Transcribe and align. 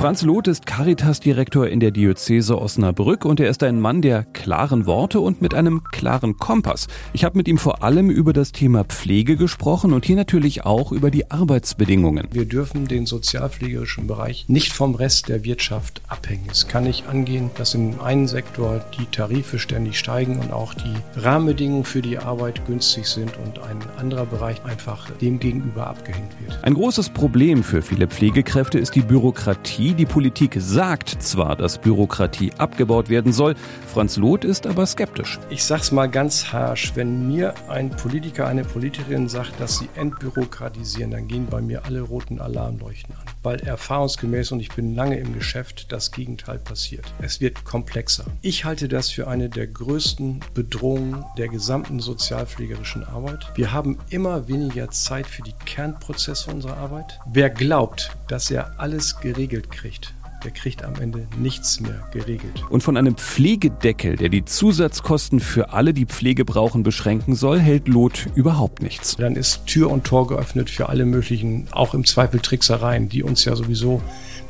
Franz 0.00 0.22
Loth 0.22 0.48
ist 0.48 0.64
Caritas-Direktor 0.64 1.68
in 1.68 1.78
der 1.78 1.90
Diözese 1.90 2.58
Osnabrück 2.58 3.26
und 3.26 3.38
er 3.38 3.50
ist 3.50 3.62
ein 3.62 3.78
Mann 3.78 4.00
der 4.00 4.24
klaren 4.24 4.86
Worte 4.86 5.20
und 5.20 5.42
mit 5.42 5.52
einem 5.52 5.84
klaren 5.84 6.38
Kompass. 6.38 6.86
Ich 7.12 7.22
habe 7.22 7.36
mit 7.36 7.48
ihm 7.48 7.58
vor 7.58 7.82
allem 7.84 8.08
über 8.08 8.32
das 8.32 8.52
Thema 8.52 8.84
Pflege 8.84 9.36
gesprochen 9.36 9.92
und 9.92 10.06
hier 10.06 10.16
natürlich 10.16 10.64
auch 10.64 10.90
über 10.90 11.10
die 11.10 11.30
Arbeitsbedingungen. 11.30 12.28
Wir 12.32 12.46
dürfen 12.46 12.88
den 12.88 13.04
sozialpflegerischen 13.04 14.06
Bereich 14.06 14.48
nicht 14.48 14.72
vom 14.72 14.94
Rest 14.94 15.28
der 15.28 15.44
Wirtschaft 15.44 16.00
abhängen. 16.08 16.46
Es 16.50 16.66
kann 16.66 16.84
nicht 16.84 17.06
angehen, 17.06 17.50
dass 17.58 17.74
in 17.74 18.00
einem 18.00 18.26
Sektor 18.26 18.82
die 18.98 19.04
Tarife 19.04 19.58
ständig 19.58 19.98
steigen 19.98 20.38
und 20.38 20.50
auch 20.50 20.72
die 20.72 21.20
Rahmenbedingungen 21.20 21.84
für 21.84 22.00
die 22.00 22.16
Arbeit 22.16 22.64
günstig 22.64 23.04
sind 23.04 23.36
und 23.36 23.58
ein 23.58 23.76
anderer 23.98 24.24
Bereich 24.24 24.64
einfach 24.64 25.10
dem 25.20 25.38
gegenüber 25.38 25.88
abgehängt 25.88 26.32
wird. 26.40 26.58
Ein 26.64 26.72
großes 26.72 27.10
Problem 27.10 27.62
für 27.62 27.82
viele 27.82 28.08
Pflegekräfte 28.08 28.78
ist 28.78 28.94
die 28.94 29.02
Bürokratie 29.02 29.89
die 29.94 30.06
Politik 30.06 30.56
sagt 30.58 31.22
zwar, 31.22 31.56
dass 31.56 31.78
Bürokratie 31.78 32.52
abgebaut 32.58 33.08
werden 33.08 33.32
soll, 33.32 33.54
Franz 33.86 34.16
Loth 34.16 34.44
ist 34.44 34.66
aber 34.66 34.86
skeptisch. 34.86 35.38
Ich 35.48 35.64
sag's 35.64 35.92
mal 35.92 36.08
ganz 36.08 36.52
harsch, 36.52 36.92
wenn 36.94 37.28
mir 37.28 37.54
ein 37.68 37.90
Politiker, 37.90 38.46
eine 38.46 38.64
Politikerin 38.64 39.28
sagt, 39.28 39.60
dass 39.60 39.78
sie 39.78 39.88
entbürokratisieren, 39.94 41.10
dann 41.10 41.28
gehen 41.28 41.46
bei 41.50 41.60
mir 41.60 41.84
alle 41.84 42.02
roten 42.02 42.40
Alarmleuchten 42.40 43.14
an. 43.14 43.30
Weil 43.42 43.60
erfahrungsgemäß, 43.60 44.52
und 44.52 44.60
ich 44.60 44.70
bin 44.70 44.94
lange 44.94 45.18
im 45.18 45.34
Geschäft, 45.34 45.90
das 45.90 46.12
Gegenteil 46.12 46.58
passiert. 46.58 47.12
Es 47.20 47.40
wird 47.40 47.64
komplexer. 47.64 48.26
Ich 48.42 48.64
halte 48.64 48.86
das 48.86 49.10
für 49.10 49.26
eine 49.26 49.48
der 49.48 49.66
größten 49.66 50.40
Bedrohungen 50.54 51.24
der 51.36 51.48
gesamten 51.48 52.00
sozialpflegerischen 52.00 53.02
Arbeit. 53.04 53.50
Wir 53.54 53.72
haben 53.72 53.98
immer 54.10 54.46
weniger 54.46 54.90
Zeit 54.90 55.26
für 55.26 55.42
die 55.42 55.54
Kernprozesse 55.64 56.50
unserer 56.50 56.76
Arbeit. 56.76 57.18
Wer 57.26 57.50
glaubt, 57.50 58.16
dass 58.28 58.50
er 58.50 58.78
alles 58.78 59.18
geregelt 59.20 59.70
kriegt, 59.70 59.80
kriegt. 59.80 60.19
Der 60.44 60.50
kriegt 60.52 60.84
am 60.84 60.94
Ende 61.00 61.26
nichts 61.38 61.80
mehr 61.80 62.02
geregelt. 62.12 62.64
Und 62.70 62.82
von 62.82 62.96
einem 62.96 63.16
Pflegedeckel, 63.16 64.16
der 64.16 64.30
die 64.30 64.44
Zusatzkosten 64.44 65.38
für 65.40 65.72
alle, 65.72 65.92
die 65.92 66.06
Pflege 66.06 66.44
brauchen, 66.44 66.82
beschränken 66.82 67.34
soll, 67.34 67.58
hält 67.58 67.88
Lot 67.88 68.26
überhaupt 68.34 68.82
nichts. 68.82 69.16
Dann 69.16 69.36
ist 69.36 69.66
Tür 69.66 69.90
und 69.90 70.04
Tor 70.04 70.26
geöffnet 70.28 70.70
für 70.70 70.88
alle 70.88 71.04
möglichen, 71.04 71.68
auch 71.72 71.92
im 71.92 72.06
Zweifel 72.06 72.40
Tricksereien, 72.40 73.08
die 73.08 73.22
uns 73.22 73.44
ja 73.44 73.54
sowieso 73.54 74.00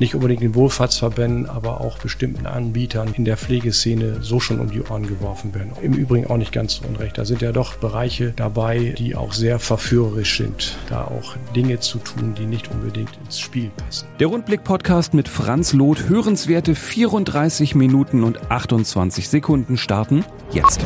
nicht 0.01 0.15
unbedingt 0.15 0.41
den 0.41 0.55
Wohlfahrtsverbänden, 0.55 1.45
aber 1.45 1.79
auch 1.79 1.99
bestimmten 1.99 2.47
Anbietern 2.47 3.13
in 3.13 3.23
der 3.23 3.37
Pflegeszene 3.37 4.17
so 4.21 4.39
schon 4.39 4.59
um 4.59 4.71
die 4.71 4.81
Ohren 4.81 5.05
geworfen 5.05 5.53
werden. 5.53 5.71
Im 5.81 5.93
Übrigen 5.93 6.25
auch 6.25 6.37
nicht 6.37 6.51
ganz 6.51 6.75
so 6.75 6.87
unrecht. 6.87 7.19
Da 7.19 7.25
sind 7.25 7.43
ja 7.43 7.51
doch 7.51 7.75
Bereiche 7.75 8.33
dabei, 8.35 8.95
die 8.97 9.15
auch 9.15 9.31
sehr 9.31 9.59
verführerisch 9.59 10.37
sind, 10.37 10.75
da 10.89 11.03
auch 11.03 11.35
Dinge 11.55 11.79
zu 11.79 11.99
tun, 11.99 12.33
die 12.35 12.45
nicht 12.45 12.71
unbedingt 12.71 13.11
ins 13.23 13.39
Spiel 13.39 13.69
passen. 13.77 14.07
Der 14.19 14.27
Rundblick-Podcast 14.27 15.13
mit 15.13 15.27
Franz 15.27 15.73
Loth, 15.81 16.09
hörenswerte 16.09 16.75
34 16.75 17.73
Minuten 17.73 18.23
und 18.23 18.51
28 18.51 19.27
Sekunden 19.27 19.77
starten 19.77 20.23
jetzt. 20.51 20.79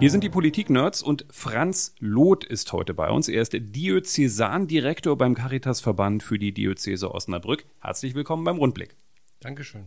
Hier 0.00 0.10
sind 0.10 0.22
die 0.22 0.28
Politik-Nerds 0.28 1.00
und 1.00 1.24
Franz 1.30 1.94
Loth 1.98 2.44
ist 2.44 2.74
heute 2.74 2.92
bei 2.92 3.08
uns. 3.08 3.28
Er 3.28 3.40
ist 3.40 3.54
Diözesandirektor 3.58 5.16
beim 5.16 5.34
Caritasverband 5.34 6.22
für 6.22 6.38
die 6.38 6.52
Diözese 6.52 7.14
Osnabrück. 7.14 7.64
Herzlich 7.80 8.14
willkommen 8.14 8.44
beim 8.44 8.58
Rundblick. 8.58 8.96
Dankeschön. 9.42 9.86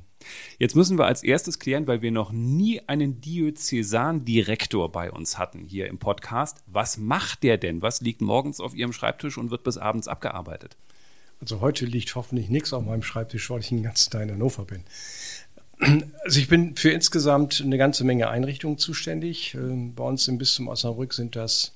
Jetzt 0.60 0.76
müssen 0.76 0.98
wir 0.98 1.06
als 1.06 1.24
erstes 1.24 1.60
klären, 1.60 1.88
weil 1.88 2.02
wir 2.02 2.12
noch 2.12 2.34
nie 2.34 2.82
einen 2.88 3.22
Diözesandirektor 3.22 4.92
bei 4.92 5.10
uns 5.10 5.38
hatten 5.38 5.64
hier 5.64 5.88
im 5.88 5.98
Podcast. 5.98 6.58
Was 6.68 6.98
macht 6.98 7.42
der 7.44 7.58
denn? 7.58 7.82
Was 7.82 8.02
liegt 8.02 8.20
morgens 8.20 8.60
auf 8.60 8.76
Ihrem 8.76 8.92
Schreibtisch 8.92 9.38
und 9.38 9.52
wird 9.52 9.64
bis 9.64 9.78
abends 9.78 10.10
abgearbeitet? 10.10 10.76
Also 11.40 11.62
heute 11.62 11.86
liegt 11.86 12.14
hoffentlich 12.16 12.50
nichts 12.50 12.74
auf 12.74 12.84
meinem 12.84 13.02
Schreibtisch, 13.02 13.50
weil 13.50 13.62
ich 13.62 13.70
den 13.70 13.84
ganzen 13.84 14.12
Tag 14.12 14.24
in 14.24 14.32
Hannover 14.32 14.66
bin. 14.66 14.84
Also 16.24 16.40
ich 16.40 16.50
bin 16.50 16.76
für 16.76 16.92
insgesamt 16.92 17.62
eine 17.64 17.78
ganze 17.78 18.04
Menge 18.04 18.30
Einrichtungen 18.30 18.78
zuständig. 18.78 19.56
Ähm, 19.56 19.96
bei 19.96 20.04
uns 20.04 20.28
im 20.28 20.38
Bistum 20.38 20.68
Osnabrück 20.68 21.14
sind 21.14 21.36
das 21.38 21.74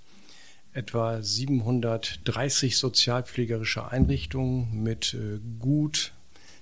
etwa 0.73 1.21
730 1.21 2.77
sozialpflegerische 2.77 3.89
Einrichtungen 3.89 4.83
mit 4.83 5.13
äh, 5.13 5.39
gut 5.59 6.13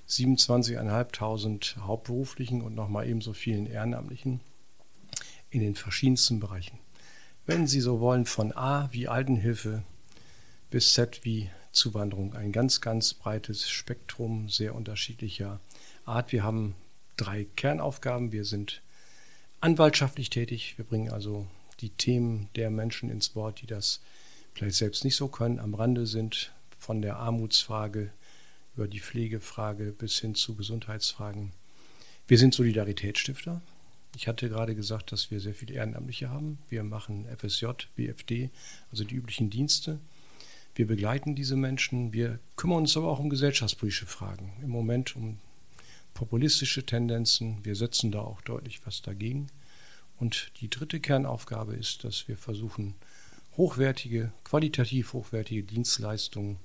27.500 0.09 1.77
hauptberuflichen 1.79 2.61
und 2.61 2.75
nochmal 2.75 3.07
ebenso 3.07 3.33
vielen 3.33 3.67
Ehrenamtlichen 3.67 4.39
in 5.49 5.61
den 5.61 5.75
verschiedensten 5.75 6.39
Bereichen. 6.39 6.79
Wenn 7.45 7.67
Sie 7.67 7.81
so 7.81 7.99
wollen, 7.99 8.25
von 8.25 8.51
A 8.55 8.89
wie 8.91 9.07
Altenhilfe 9.07 9.83
bis 10.69 10.93
Z 10.93 11.23
wie 11.23 11.49
Zuwanderung. 11.71 12.33
Ein 12.33 12.51
ganz, 12.51 12.81
ganz 12.81 13.13
breites 13.13 13.69
Spektrum 13.69 14.49
sehr 14.49 14.75
unterschiedlicher 14.75 15.59
Art. 16.05 16.31
Wir 16.31 16.43
haben 16.43 16.75
drei 17.15 17.45
Kernaufgaben. 17.55 18.31
Wir 18.31 18.45
sind 18.45 18.81
anwaltschaftlich 19.61 20.29
tätig. 20.29 20.73
Wir 20.77 20.85
bringen 20.85 21.11
also 21.11 21.47
die 21.79 21.89
Themen 21.89 22.49
der 22.55 22.71
Menschen 22.71 23.09
ins 23.09 23.35
Wort, 23.35 23.61
die 23.61 23.67
das 23.67 24.01
vielleicht 24.53 24.77
selbst 24.77 25.03
nicht 25.03 25.15
so 25.15 25.27
können, 25.27 25.59
am 25.59 25.75
Rande 25.75 26.07
sind, 26.07 26.51
von 26.79 27.01
der 27.01 27.17
Armutsfrage 27.17 28.11
über 28.77 28.87
die 28.87 28.99
Pflegefrage 28.99 29.91
bis 29.91 30.19
hin 30.19 30.35
zu 30.35 30.55
Gesundheitsfragen. 30.55 31.51
Wir 32.27 32.37
sind 32.37 32.53
Solidaritätsstifter. 32.53 33.59
Ich 34.15 34.27
hatte 34.27 34.49
gerade 34.49 34.75
gesagt, 34.75 35.11
dass 35.11 35.31
wir 35.31 35.39
sehr 35.39 35.55
viele 35.55 35.73
Ehrenamtliche 35.73 36.29
haben. 36.29 36.59
Wir 36.69 36.83
machen 36.83 37.25
FSJ, 37.35 37.65
BFD, 37.95 38.51
also 38.91 39.03
die 39.03 39.15
üblichen 39.15 39.49
Dienste. 39.49 39.99
Wir 40.75 40.85
begleiten 40.85 41.33
diese 41.33 41.55
Menschen. 41.55 42.13
Wir 42.13 42.39
kümmern 42.55 42.79
uns 42.79 42.95
aber 42.95 43.07
auch 43.07 43.17
um 43.17 43.31
gesellschaftspolitische 43.31 44.05
Fragen. 44.05 44.53
Im 44.61 44.69
Moment 44.69 45.15
um 45.15 45.39
populistische 46.13 46.85
Tendenzen. 46.85 47.57
Wir 47.63 47.75
setzen 47.75 48.11
da 48.11 48.19
auch 48.19 48.41
deutlich 48.41 48.85
was 48.85 49.01
dagegen. 49.01 49.47
Und 50.19 50.51
die 50.61 50.69
dritte 50.69 50.99
Kernaufgabe 50.99 51.73
ist, 51.75 52.03
dass 52.03 52.27
wir 52.27 52.37
versuchen, 52.37 52.93
hochwertige, 53.55 54.31
qualitativ 54.43 55.13
hochwertige 55.13 55.63
Dienstleistungen 55.63 56.59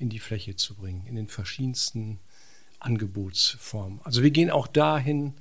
in 0.00 0.08
die 0.08 0.18
Fläche 0.18 0.56
zu 0.56 0.74
bringen, 0.74 1.04
in 1.06 1.14
den 1.14 1.28
verschiedensten 1.28 2.18
Angebotsformen. 2.80 4.00
Also 4.02 4.22
wir 4.22 4.30
gehen 4.30 4.50
auch 4.50 4.66
dahin, 4.66 5.34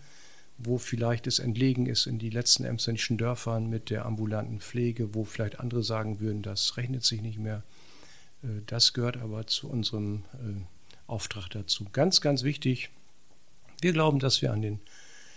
wo 0.57 0.77
vielleicht 0.77 1.25
es 1.25 1.39
entlegen 1.39 1.85
ist 1.85 2.05
in 2.05 2.19
die 2.19 2.29
letzten 2.29 2.65
emsländischen 2.65 3.17
Dörfern 3.17 3.69
mit 3.69 3.89
der 3.89 4.05
ambulanten 4.05 4.59
Pflege, 4.59 5.15
wo 5.15 5.23
vielleicht 5.23 5.59
andere 5.59 5.83
sagen 5.83 6.19
würden, 6.19 6.41
das 6.41 6.75
rechnet 6.75 7.05
sich 7.05 7.21
nicht 7.21 7.39
mehr. 7.39 7.63
Äh, 8.43 8.47
das 8.65 8.93
gehört 8.93 9.17
aber 9.17 9.47
zu 9.47 9.69
unserem 9.69 10.25
äh, 10.33 10.61
Auftrag 11.07 11.49
dazu. 11.49 11.87
Ganz, 11.93 12.19
ganz 12.19 12.43
wichtig, 12.43 12.89
wir 13.81 13.93
glauben, 13.93 14.19
dass 14.19 14.41
wir 14.41 14.51
an 14.51 14.61
den 14.61 14.81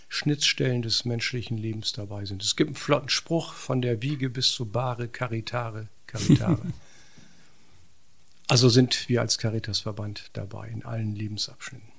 Schnittstellen 0.09 0.83
des 0.83 1.05
menschlichen 1.05 1.57
Lebens 1.57 1.93
dabei 1.93 2.27
sind. 2.27 2.43
Es 2.43 2.57
gibt 2.57 2.69
einen 2.69 2.75
flotten 2.75 3.09
Spruch 3.09 3.55
von 3.55 3.81
der 3.81 4.03
Wiege 4.03 4.29
bis 4.29 4.51
zur 4.51 4.71
Bahre, 4.71 5.09
Caritare, 5.09 5.89
Caritare. 6.07 6.61
also 8.49 8.69
sind 8.69 9.09
wir 9.09 9.21
als 9.21 9.39
Caritasverband 9.39 10.31
dabei 10.33 10.69
in 10.69 10.85
allen 10.85 11.15
Lebensabschnitten. 11.15 11.92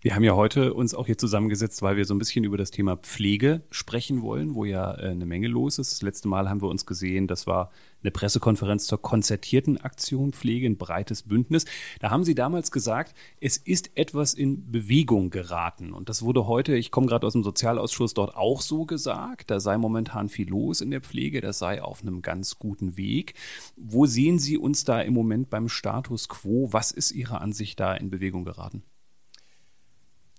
Wir 0.00 0.14
haben 0.14 0.22
ja 0.22 0.36
heute 0.36 0.74
uns 0.74 0.94
auch 0.94 1.06
hier 1.06 1.18
zusammengesetzt, 1.18 1.82
weil 1.82 1.96
wir 1.96 2.04
so 2.04 2.14
ein 2.14 2.20
bisschen 2.20 2.44
über 2.44 2.56
das 2.56 2.70
Thema 2.70 2.96
Pflege 2.98 3.62
sprechen 3.72 4.22
wollen, 4.22 4.54
wo 4.54 4.64
ja 4.64 4.94
äh, 4.94 5.08
eine 5.08 5.26
Menge 5.26 5.48
los 5.48 5.80
ist. 5.80 5.90
Das 5.90 6.02
letzte 6.02 6.28
Mal 6.28 6.48
haben 6.48 6.62
wir 6.62 6.68
uns 6.68 6.86
gesehen, 6.86 7.26
das 7.26 7.48
war 7.48 7.72
eine 8.00 8.12
Pressekonferenz 8.12 8.86
zur 8.86 9.02
konzertierten 9.02 9.76
Aktion 9.76 10.32
Pflege, 10.32 10.68
ein 10.68 10.76
breites 10.76 11.24
Bündnis. 11.24 11.64
Da 11.98 12.10
haben 12.10 12.22
Sie 12.22 12.36
damals 12.36 12.70
gesagt, 12.70 13.16
es 13.40 13.56
ist 13.56 13.90
etwas 13.96 14.34
in 14.34 14.70
Bewegung 14.70 15.30
geraten. 15.30 15.92
Und 15.92 16.08
das 16.08 16.22
wurde 16.22 16.46
heute, 16.46 16.76
ich 16.76 16.92
komme 16.92 17.08
gerade 17.08 17.26
aus 17.26 17.32
dem 17.32 17.42
Sozialausschuss, 17.42 18.14
dort 18.14 18.36
auch 18.36 18.60
so 18.60 18.86
gesagt. 18.86 19.50
Da 19.50 19.58
sei 19.58 19.78
momentan 19.78 20.28
viel 20.28 20.48
los 20.48 20.80
in 20.80 20.92
der 20.92 21.00
Pflege, 21.00 21.40
das 21.40 21.58
sei 21.58 21.82
auf 21.82 22.02
einem 22.02 22.22
ganz 22.22 22.60
guten 22.60 22.96
Weg. 22.96 23.34
Wo 23.74 24.06
sehen 24.06 24.38
Sie 24.38 24.58
uns 24.58 24.84
da 24.84 25.00
im 25.00 25.14
Moment 25.14 25.50
beim 25.50 25.68
Status 25.68 26.28
quo? 26.28 26.68
Was 26.72 26.92
ist 26.92 27.10
Ihrer 27.10 27.40
Ansicht 27.40 27.80
da 27.80 27.94
in 27.94 28.10
Bewegung 28.10 28.44
geraten? 28.44 28.84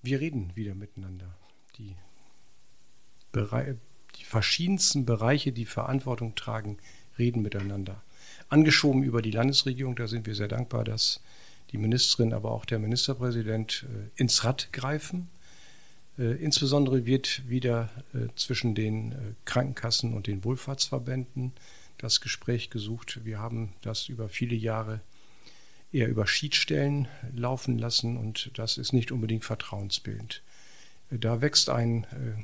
Wir 0.01 0.19
reden 0.19 0.51
wieder 0.55 0.75
miteinander. 0.75 1.33
Die, 1.77 1.95
Bere 3.31 3.77
die 4.15 4.23
verschiedensten 4.23 5.05
Bereiche, 5.05 5.51
die 5.51 5.65
Verantwortung 5.65 6.35
tragen, 6.35 6.77
reden 7.17 7.41
miteinander. 7.41 8.01
Angeschoben 8.49 9.03
über 9.03 9.21
die 9.21 9.31
Landesregierung, 9.31 9.95
da 9.95 10.07
sind 10.07 10.25
wir 10.25 10.35
sehr 10.35 10.47
dankbar, 10.47 10.83
dass 10.83 11.21
die 11.71 11.77
Ministerin, 11.77 12.33
aber 12.33 12.51
auch 12.51 12.65
der 12.65 12.79
Ministerpräsident 12.79 13.85
äh, 13.87 14.21
ins 14.21 14.43
Rad 14.43 14.73
greifen. 14.73 15.29
Äh, 16.17 16.35
insbesondere 16.43 17.05
wird 17.05 17.47
wieder 17.47 17.89
äh, 18.13 18.27
zwischen 18.35 18.73
den 18.73 19.11
äh, 19.11 19.15
Krankenkassen 19.45 20.13
und 20.13 20.27
den 20.27 20.43
Wohlfahrtsverbänden 20.43 21.53
das 21.97 22.21
Gespräch 22.21 22.69
gesucht. 22.69 23.19
Wir 23.23 23.39
haben 23.39 23.73
das 23.81 24.09
über 24.09 24.29
viele 24.29 24.55
Jahre 24.55 25.01
eher 25.91 26.07
über 26.07 26.27
Schiedsstellen 26.27 27.07
laufen 27.35 27.77
lassen 27.77 28.17
und 28.17 28.51
das 28.55 28.77
ist 28.77 28.93
nicht 28.93 29.11
unbedingt 29.11 29.43
vertrauensbildend. 29.43 30.41
Da 31.09 31.41
wächst 31.41 31.69
ein 31.69 32.03
äh, 32.03 32.43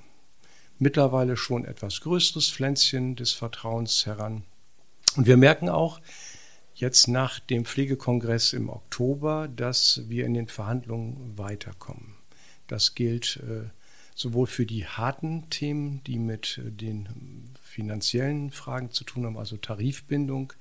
mittlerweile 0.80 1.38
schon 1.38 1.65
etwas 1.65 2.01
größeres 2.01 2.50
Pflänzchen 2.50 3.15
des 3.15 3.31
Vertrauens 3.31 4.06
heran. 4.06 4.44
Und 5.15 5.27
wir 5.27 5.38
merken 5.38 5.69
auch 5.69 6.01
jetzt 6.74 7.07
nach 7.07 7.39
dem 7.39 7.65
Pflegekongress 7.65 8.53
im 8.53 8.69
Oktober, 8.69 9.48
dass 9.48 10.01
wir 10.07 10.25
in 10.25 10.33
den 10.33 10.48
Verhandlungen 10.48 11.38
weiterkommen. 11.38 12.15
Das 12.68 12.95
gilt 12.95 13.38
äh, 13.48 13.69
sowohl 14.15 14.48
für 14.48 14.65
die 14.65 14.86
harten 14.86 15.50
Themen, 15.50 16.03
die 16.06 16.18
mit 16.18 16.57
äh, 16.57 16.71
den 16.71 17.07
finanziellen 17.63 18.51
Fragen 18.51 18.91
zu 18.91 19.03
tun 19.03 19.25
haben, 19.25 19.38
also 19.38 19.57
Tarifbindung, 19.57 20.53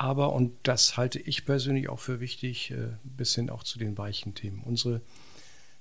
aber, 0.00 0.32
und 0.32 0.54
das 0.62 0.96
halte 0.96 1.18
ich 1.18 1.44
persönlich 1.44 1.90
auch 1.90 1.98
für 1.98 2.20
wichtig, 2.20 2.70
äh, 2.70 2.88
bis 3.04 3.34
hin 3.34 3.50
auch 3.50 3.62
zu 3.62 3.78
den 3.78 3.98
weichen 3.98 4.34
Themen. 4.34 4.62
Unsere 4.64 5.02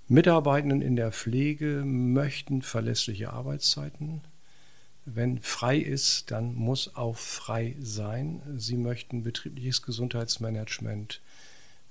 Mitarbeitenden 0.09 0.81
in 0.81 0.97
der 0.97 1.13
Pflege 1.13 1.83
möchten 1.85 2.61
verlässliche 2.61 3.31
Arbeitszeiten. 3.31 4.19
Wenn 5.05 5.39
frei 5.39 5.77
ist, 5.77 6.31
dann 6.31 6.53
muss 6.53 6.97
auch 6.97 7.15
frei 7.15 7.77
sein. 7.79 8.41
Sie 8.57 8.75
möchten 8.75 9.23
betriebliches 9.23 9.83
Gesundheitsmanagement 9.83 11.21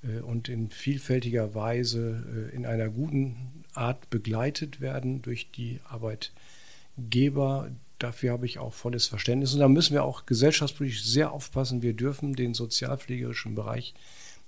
äh, 0.02 0.20
und 0.20 0.50
in 0.50 0.68
vielfältiger 0.68 1.54
Weise 1.54 2.50
äh, 2.52 2.54
in 2.54 2.66
einer 2.66 2.90
guten 2.90 3.64
Art 3.72 4.10
begleitet 4.10 4.82
werden 4.82 5.22
durch 5.22 5.50
die 5.50 5.80
Arbeitgeber. 5.88 7.70
Dafür 7.98 8.32
habe 8.32 8.46
ich 8.46 8.58
auch 8.58 8.72
volles 8.72 9.06
Verständnis. 9.06 9.54
Und 9.54 9.60
da 9.60 9.68
müssen 9.68 9.94
wir 9.94 10.04
auch 10.04 10.26
gesellschaftspolitisch 10.26 11.04
sehr 11.04 11.32
aufpassen. 11.32 11.82
Wir 11.82 11.94
dürfen 11.94 12.34
den 12.34 12.54
sozialpflegerischen 12.54 13.54
Bereich 13.54 13.94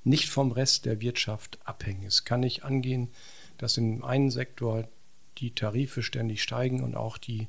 nicht 0.05 0.29
vom 0.29 0.53
Rest 0.53 0.87
der 0.87 1.01
Wirtschaft 1.01 1.59
abhängen. 1.65 2.07
Es 2.07 2.25
kann 2.25 2.41
nicht 2.41 2.65
angehen, 2.65 3.09
dass 3.59 3.77
in 3.77 4.03
einem 4.03 4.31
Sektor 4.31 4.89
die 5.39 5.55
Tarife 5.55 6.03
ständig 6.03 6.43
steigen 6.43 6.83
und 6.83 6.95
auch 6.97 7.19
die 7.19 7.49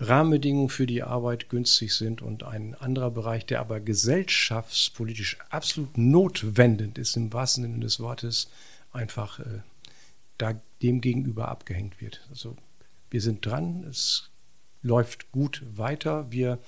Rahmenbedingungen 0.00 0.68
für 0.68 0.86
die 0.86 1.02
Arbeit 1.02 1.48
günstig 1.48 1.94
sind 1.94 2.22
und 2.22 2.44
ein 2.44 2.74
anderer 2.76 3.10
Bereich, 3.10 3.46
der 3.46 3.60
aber 3.60 3.80
gesellschaftspolitisch 3.80 5.38
absolut 5.50 5.98
notwendend 5.98 6.98
ist, 6.98 7.16
im 7.16 7.32
wahrsten 7.32 7.64
Sinne 7.64 7.80
des 7.80 7.98
Wortes, 7.98 8.48
einfach 8.92 9.40
äh, 9.40 9.60
da 10.38 10.60
dem 10.82 11.00
gegenüber 11.00 11.48
abgehängt 11.48 12.00
wird. 12.00 12.24
Also 12.30 12.56
wir 13.10 13.20
sind 13.20 13.44
dran, 13.44 13.84
es 13.84 14.30
läuft 14.82 15.32
gut 15.32 15.62
weiter. 15.74 16.30
Wir 16.30 16.58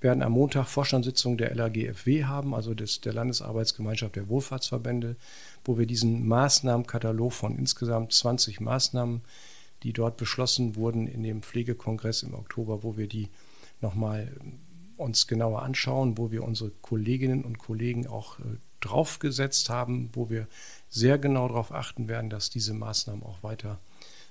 werden 0.00 0.22
am 0.22 0.32
Montag 0.32 0.66
Vorstandssitzung 0.66 1.38
der 1.38 1.54
LAGFW 1.54 2.24
haben, 2.24 2.54
also 2.54 2.74
des, 2.74 3.00
der 3.00 3.12
Landesarbeitsgemeinschaft 3.12 4.16
der 4.16 4.28
Wohlfahrtsverbände, 4.28 5.16
wo 5.64 5.78
wir 5.78 5.86
diesen 5.86 6.26
Maßnahmenkatalog 6.26 7.32
von 7.32 7.56
insgesamt 7.56 8.12
20 8.12 8.60
Maßnahmen, 8.60 9.22
die 9.82 9.92
dort 9.92 10.16
beschlossen 10.16 10.76
wurden 10.76 11.06
in 11.06 11.22
dem 11.22 11.42
Pflegekongress 11.42 12.22
im 12.22 12.34
Oktober, 12.34 12.82
wo 12.82 12.96
wir 12.96 13.06
die 13.06 13.28
nochmal 13.80 14.36
uns 14.96 15.26
genauer 15.26 15.62
anschauen, 15.62 16.18
wo 16.18 16.30
wir 16.30 16.44
unsere 16.44 16.70
Kolleginnen 16.70 17.44
und 17.44 17.58
Kollegen 17.58 18.06
auch 18.06 18.38
äh, 18.40 18.42
draufgesetzt 18.80 19.70
haben, 19.70 20.10
wo 20.12 20.28
wir 20.28 20.46
sehr 20.88 21.18
genau 21.18 21.48
darauf 21.48 21.72
achten 21.72 22.08
werden, 22.08 22.30
dass 22.30 22.50
diese 22.50 22.74
Maßnahmen 22.74 23.22
auch 23.22 23.42
weiter 23.42 23.78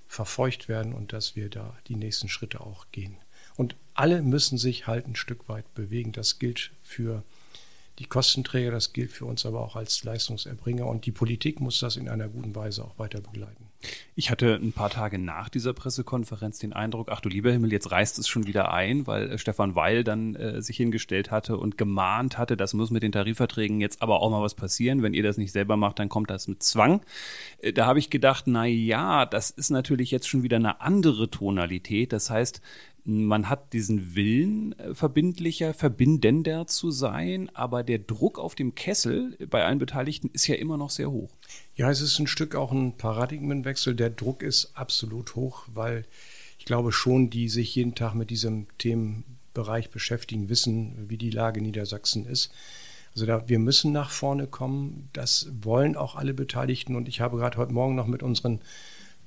verfolgt 0.08 0.68
werden 0.68 0.94
und 0.94 1.14
dass 1.14 1.36
wir 1.36 1.50
da 1.50 1.76
die 1.88 1.96
nächsten 1.96 2.30
Schritte 2.30 2.62
auch 2.62 2.88
gehen. 2.92 3.18
Alle 4.00 4.22
müssen 4.22 4.58
sich 4.58 4.88
halt 4.88 5.08
ein 5.08 5.18
Stück 5.18 5.50
weit 5.50 5.74
bewegen. 5.74 6.14
Das 6.14 6.40
gilt 6.40 6.72
für 6.82 7.22
die 8.00 8.06
Kostenträger, 8.06 8.72
das 8.72 8.94
gilt 8.94 9.12
für 9.12 9.26
uns 9.26 9.46
aber 9.46 9.60
auch 9.60 9.76
als 9.76 10.06
Leistungserbringer. 10.06 10.88
Und 10.88 11.06
die 11.06 11.12
Politik 11.12 11.60
muss 11.60 11.82
das 11.82 11.98
in 11.98 12.08
einer 12.08 12.30
guten 12.30 12.56
Weise 12.56 12.86
auch 12.86 12.98
weiter 12.98 13.20
begleiten. 13.20 13.66
Ich 14.16 14.32
hatte 14.32 14.56
ein 14.56 14.72
paar 14.72 14.90
Tage 14.90 15.18
nach 15.20 15.50
dieser 15.50 15.74
Pressekonferenz 15.74 16.60
den 16.60 16.72
Eindruck, 16.72 17.10
ach 17.12 17.20
du 17.20 17.28
lieber 17.28 17.52
Himmel, 17.52 17.74
jetzt 17.74 17.92
reißt 17.92 18.20
es 18.20 18.28
schon 18.28 18.48
wieder 18.48 18.74
ein, 18.74 19.06
weil 19.06 19.32
äh, 19.32 19.38
Stefan 19.38 19.76
Weil 19.76 20.06
dann 20.06 20.36
äh, 20.36 20.62
sich 20.62 20.78
hingestellt 20.78 21.30
hatte 21.30 21.58
und 21.58 21.78
gemahnt 21.78 22.38
hatte, 22.38 22.56
das 22.56 22.74
muss 22.74 22.92
mit 22.92 23.04
den 23.04 23.12
Tarifverträgen 23.12 23.82
jetzt 23.82 24.02
aber 24.02 24.22
auch 24.22 24.32
mal 24.32 24.42
was 24.42 24.56
passieren. 24.56 25.02
Wenn 25.02 25.14
ihr 25.14 25.24
das 25.24 25.38
nicht 25.38 25.52
selber 25.52 25.76
macht, 25.76 26.00
dann 26.00 26.10
kommt 26.10 26.30
das 26.30 26.48
mit 26.48 26.64
Zwang. 26.64 27.02
Äh, 27.60 27.74
da 27.74 27.86
habe 27.86 28.00
ich 28.00 28.10
gedacht, 28.10 28.46
na 28.48 28.66
ja, 28.66 29.26
das 29.26 29.50
ist 29.50 29.72
natürlich 29.72 30.12
jetzt 30.12 30.28
schon 30.28 30.44
wieder 30.44 30.58
eine 30.58 30.80
andere 30.80 31.30
Tonalität. 31.30 32.12
Das 32.14 32.30
heißt, 32.30 32.62
man 33.06 33.50
hat 33.50 33.74
diesen 33.74 34.16
Willen, 34.16 34.78
äh, 34.80 34.94
verbindlicher, 34.94 35.74
verbindender 35.74 36.68
zu 36.68 36.92
sein, 36.92 37.50
aber 37.54 37.84
der 37.84 38.00
Druck 38.00 38.40
auf 38.40 38.56
dem 38.56 38.76
Kessel 38.76 39.38
bei 39.50 39.64
allen 39.66 39.80
Beteiligten 39.80 40.30
ist 40.34 40.48
ja 40.48 40.56
immer 40.56 40.78
noch 40.78 40.90
sehr 40.90 41.12
hoch. 41.12 41.30
Ja, 41.76 41.90
es 41.90 42.02
ist 42.02 42.20
ein 42.20 42.28
Stück 42.28 42.56
auch 42.56 42.72
ein 42.72 42.98
Paradigmenwechsel. 42.98 43.96
Der 43.96 44.10
Druck 44.10 44.44
ist 44.44 44.72
absolut 44.76 45.36
hoch, 45.36 45.64
weil 45.74 46.06
ich 46.58 46.66
glaube 46.66 46.92
schon, 46.92 47.30
die 47.30 47.50
sich 47.50 47.74
jeden 47.76 47.96
Tag 47.96 48.14
mit 48.14 48.30
diesem 48.30 48.68
Themenbereich 48.78 49.90
beschäftigen, 49.90 50.50
wissen, 50.50 51.10
wie 51.10 51.18
die 51.18 51.32
Lage 51.32 51.62
Niedersachsen 51.62 52.26
ist. 52.26 52.52
Also 53.14 53.26
da, 53.26 53.48
wir 53.48 53.60
müssen 53.60 53.92
nach 53.92 54.12
vorne 54.12 54.48
kommen. 54.48 55.10
Das 55.14 55.50
wollen 55.62 55.96
auch 55.96 56.16
alle 56.16 56.34
Beteiligten. 56.34 56.96
Und 56.96 57.08
ich 57.08 57.22
habe 57.22 57.38
gerade 57.38 57.58
heute 57.58 57.74
Morgen 57.74 57.96
noch 57.96 58.08
mit 58.08 58.24
unseren 58.24 58.62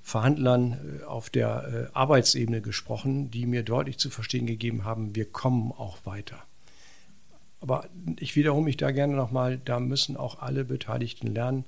Verhandlern 0.02 1.00
äh, 1.00 1.04
auf 1.04 1.30
der 1.30 1.88
äh, 1.92 1.96
Arbeitsebene 1.96 2.60
gesprochen, 2.60 3.30
die 3.30 3.46
mir 3.46 3.62
deutlich 3.62 3.98
zu 3.98 4.10
verstehen 4.10 4.46
gegeben 4.46 4.84
haben, 4.84 5.14
wir 5.14 5.26
kommen 5.26 5.72
auch 5.72 5.98
weiter. 6.04 6.42
Aber 7.60 7.86
ich 8.18 8.34
wiederhole 8.34 8.64
mich 8.64 8.76
da 8.76 8.90
gerne 8.90 9.14
nochmal, 9.14 9.58
da 9.64 9.78
müssen 9.78 10.16
auch 10.16 10.40
alle 10.40 10.64
Beteiligten 10.64 11.28
lernen 11.28 11.64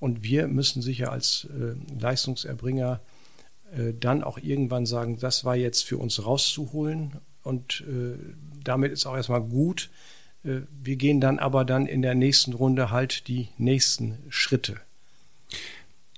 und 0.00 0.24
wir 0.24 0.48
müssen 0.48 0.82
sicher 0.82 1.12
als 1.12 1.46
äh, 1.50 1.74
Leistungserbringer 1.98 3.00
dann 4.00 4.24
auch 4.24 4.38
irgendwann 4.38 4.86
sagen, 4.86 5.18
das 5.18 5.44
war 5.44 5.54
jetzt 5.54 5.84
für 5.84 5.98
uns 5.98 6.24
rauszuholen 6.24 7.18
und 7.42 7.84
damit 8.64 8.92
ist 8.92 9.04
auch 9.04 9.14
erstmal 9.14 9.42
gut. 9.42 9.90
wir 10.42 10.96
gehen 10.96 11.20
dann 11.20 11.38
aber 11.38 11.66
dann 11.66 11.84
in 11.84 12.00
der 12.00 12.14
nächsten 12.14 12.54
Runde 12.54 12.90
halt 12.90 13.28
die 13.28 13.48
nächsten 13.58 14.16
Schritte. 14.30 14.80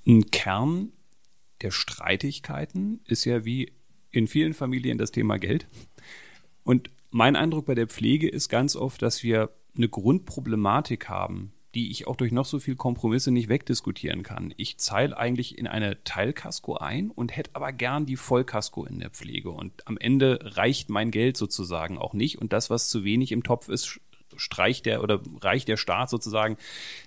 Ein 0.06 0.30
Kern 0.30 0.92
der 1.62 1.70
Streitigkeiten 1.70 3.00
ist 3.06 3.24
ja 3.24 3.44
wie 3.44 3.72
in 4.10 4.26
vielen 4.26 4.54
Familien 4.54 4.98
das 4.98 5.12
Thema 5.12 5.38
Geld. 5.38 5.68
Und 6.64 6.90
mein 7.10 7.36
Eindruck 7.36 7.66
bei 7.66 7.74
der 7.74 7.86
Pflege 7.86 8.28
ist 8.28 8.48
ganz 8.48 8.76
oft, 8.76 9.02
dass 9.02 9.22
wir 9.22 9.50
eine 9.76 9.88
Grundproblematik 9.88 11.08
haben, 11.08 11.52
die 11.74 11.90
ich 11.90 12.06
auch 12.06 12.16
durch 12.16 12.32
noch 12.32 12.44
so 12.44 12.58
viel 12.58 12.74
Kompromisse 12.74 13.30
nicht 13.30 13.48
wegdiskutieren 13.48 14.22
kann. 14.22 14.52
Ich 14.56 14.78
zahle 14.78 15.16
eigentlich 15.16 15.56
in 15.58 15.66
eine 15.66 16.02
Teilkasko 16.02 16.76
ein 16.76 17.10
und 17.10 17.36
hätte 17.36 17.50
aber 17.54 17.72
gern 17.72 18.06
die 18.06 18.16
Vollkasko 18.16 18.84
in 18.84 18.98
der 18.98 19.10
Pflege. 19.10 19.50
Und 19.50 19.86
am 19.86 19.96
Ende 19.96 20.40
reicht 20.42 20.90
mein 20.90 21.10
Geld 21.10 21.36
sozusagen 21.36 21.98
auch 21.98 22.12
nicht. 22.12 22.38
Und 22.38 22.52
das, 22.52 22.70
was 22.70 22.88
zu 22.88 23.04
wenig 23.04 23.30
im 23.30 23.44
Topf 23.44 23.68
ist, 23.68 24.00
streicht 24.36 24.86
der 24.86 25.02
oder 25.02 25.20
reicht 25.40 25.68
der 25.68 25.76
Staat 25.76 26.10
sozusagen 26.10 26.56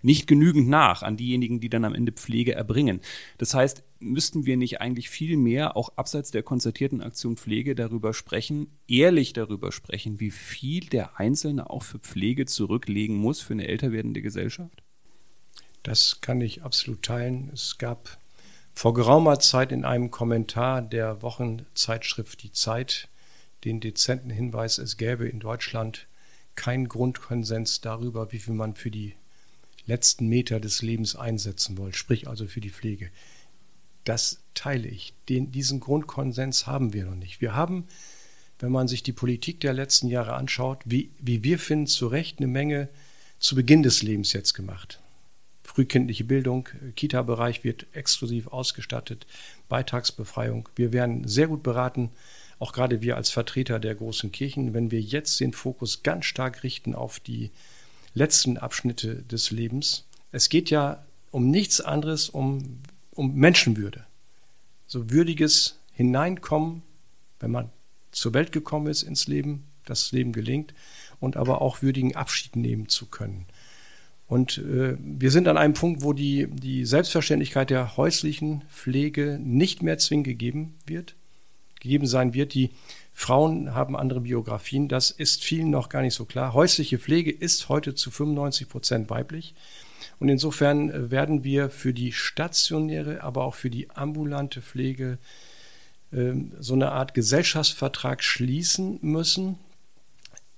nicht 0.02 0.28
genügend 0.28 0.70
nach 0.70 1.04
an 1.04 1.18
diejenigen, 1.18 1.60
die 1.60 1.70
dann 1.70 1.86
am 1.86 1.96
Ende 1.96 2.12
Pflege 2.12 2.54
erbringen. 2.54 3.02
Das 3.38 3.54
heißt, 3.54 3.84
müssten 4.04 4.46
wir 4.46 4.58
nicht 4.58 4.82
eigentlich 4.82 5.10
viel 5.10 5.38
mehr 5.38 5.76
auch 5.76 5.94
abseits 5.96 6.32
der 6.32 6.44
konzertierten 6.44 7.02
Aktion 7.02 7.38
Pflege 7.38 7.76
darüber 7.76 8.14
sprechen, 8.14 8.68
ehrlich 8.88 9.34
darüber 9.34 9.72
sprechen, 9.72 10.20
wie 10.20 10.32
viel 10.32 10.86
der 10.86 11.20
Einzelne 11.20 11.70
auch 11.70 11.84
für 11.84 12.00
Pflege 12.00 12.46
zurücklegen 12.46 13.16
muss 13.16 13.42
für 13.42 13.54
eine 13.54 13.68
älter 13.68 13.92
werdende 13.92 14.22
Gesellschaft? 14.22 14.84
Das 15.82 16.22
kann 16.22 16.42
ich 16.42 16.64
absolut 16.64 17.04
teilen. 17.04 17.50
Es 17.54 17.78
gab 17.78 18.18
vor 18.74 18.94
geraumer 18.94 19.40
Zeit 19.40 19.72
in 19.72 19.86
einem 19.86 20.12
Kommentar 20.12 20.82
der 20.82 21.22
Wochenzeitschrift 21.22 22.42
Die 22.44 22.52
Zeit 22.52 23.10
den 23.64 23.80
dezenten 23.80 24.30
Hinweis, 24.30 24.78
es 24.78 24.98
gäbe 24.98 25.28
in 25.28 25.40
Deutschland 25.40 26.08
kein 26.56 26.88
Grundkonsens 26.88 27.82
darüber, 27.82 28.32
wie 28.32 28.40
viel 28.40 28.54
man 28.54 28.76
für 28.76 28.92
die 28.92 29.14
letzten 29.86 30.28
Meter 30.28 30.60
des 30.60 30.82
Lebens 30.82 31.16
einsetzen 31.16 31.78
will, 31.78 31.94
sprich 31.94 32.28
also 32.28 32.48
für 32.48 32.62
die 32.62 32.70
Pflege. 32.70 33.10
Das 34.04 34.40
teile 34.54 34.88
ich. 34.88 35.14
Den, 35.30 35.52
diesen 35.52 35.80
Grundkonsens 35.80 36.68
haben 36.68 36.94
wir 36.94 37.06
noch 37.06 37.16
nicht. 37.16 37.42
Wir 37.42 37.56
haben, 37.56 37.88
wenn 38.60 38.72
man 38.72 38.88
sich 38.88 39.04
die 39.04 39.14
Politik 39.14 39.60
der 39.62 39.74
letzten 39.74 40.08
Jahre 40.08 40.34
anschaut, 40.34 40.80
wie, 40.86 41.12
wie 41.20 41.44
wir 41.44 41.60
finden, 41.60 41.88
zu 41.88 42.08
Recht 42.08 42.40
eine 42.40 42.48
Menge 42.48 42.90
zu 43.40 43.56
Beginn 43.56 43.84
des 43.84 44.04
Lebens 44.04 44.34
jetzt 44.34 44.54
gemacht. 44.54 45.00
Frühkindliche 45.64 46.24
Bildung, 46.24 46.70
Kita-Bereich 46.96 47.64
wird 47.64 47.88
exklusiv 47.94 48.48
ausgestattet, 48.48 49.26
Beitragsbefreiung. 49.70 50.70
Wir 50.76 50.94
werden 50.94 51.28
sehr 51.28 51.48
gut 51.48 51.64
beraten, 51.64 52.12
auch 52.60 52.74
gerade 52.74 53.02
wir 53.02 53.18
als 53.18 53.30
Vertreter 53.30 53.80
der 53.80 53.96
großen 53.96 54.32
Kirchen, 54.32 54.74
wenn 54.74 54.92
wir 54.92 55.02
jetzt 55.02 55.40
den 55.40 55.54
Fokus 55.54 56.04
ganz 56.04 56.26
stark 56.26 56.64
richten 56.64 56.96
auf 56.96 57.20
die 57.20 57.52
letzten 58.14 58.58
Abschnitte 58.58 59.24
des 59.24 59.52
Lebens. 59.52 60.06
Es 60.32 60.50
geht 60.50 60.70
ja 60.70 61.04
um 61.32 61.50
nichts 61.50 61.82
anderes, 61.82 62.30
um, 62.30 62.80
um 63.16 63.36
Menschenwürde. 63.36 64.06
So 64.88 65.10
würdiges 65.10 65.80
Hineinkommen, 65.94 66.82
wenn 67.40 67.52
man 67.52 67.70
zur 68.12 68.34
Welt 68.34 68.52
gekommen 68.52 68.88
ist 68.88 69.04
ins 69.04 69.28
Leben, 69.28 69.66
das 69.86 70.12
Leben 70.12 70.34
gelingt 70.34 70.74
und 71.20 71.38
aber 71.38 71.62
auch 71.62 71.82
würdigen 71.82 72.16
Abschied 72.16 72.56
nehmen 72.56 72.90
zu 72.90 73.08
können. 73.08 73.46
Und 74.28 74.58
äh, 74.60 74.98
wir 75.00 75.32
sind 75.32 75.48
an 75.48 75.58
einem 75.58 75.74
Punkt, 75.74 76.02
wo 76.02 76.14
die, 76.14 76.48
die 76.50 76.86
Selbstverständlichkeit 76.86 77.70
der 77.70 77.98
häuslichen 77.98 78.64
Pflege 78.70 79.40
nicht 79.42 79.84
mehr 79.84 79.98
zwingend 79.98 80.26
gegeben 80.26 80.76
wird 80.86 81.16
gegeben 81.84 82.08
sein 82.08 82.34
wird. 82.34 82.56
Die 82.56 82.72
Frauen 83.14 83.76
haben 83.76 83.96
andere 83.96 84.22
Biografien. 84.22 84.88
Das 84.88 85.12
ist 85.12 85.44
vielen 85.44 85.70
noch 85.70 85.90
gar 85.90 86.02
nicht 86.02 86.16
so 86.16 86.26
klar. 86.26 86.54
Häusliche 86.54 86.98
Pflege 86.98 87.30
ist 87.30 87.70
heute 87.70 87.94
zu 87.94 88.10
95 88.10 88.68
Prozent 88.70 89.10
weiblich. 89.12 89.54
Und 90.24 90.30
insofern 90.30 90.90
äh, 90.90 91.12
werden 91.12 91.44
wir 91.44 91.70
für 91.70 91.94
die 91.94 92.14
stationäre, 92.14 93.24
aber 93.24 93.44
auch 93.44 93.56
für 93.56 93.70
die 93.70 93.90
ambulante 93.90 94.62
Pflege 94.62 95.18
ähm, 96.14 96.54
so 96.62 96.76
eine 96.76 96.94
Art 96.94 97.14
Gesellschaftsvertrag 97.14 98.24
schließen 98.24 99.00
müssen. 99.02 99.58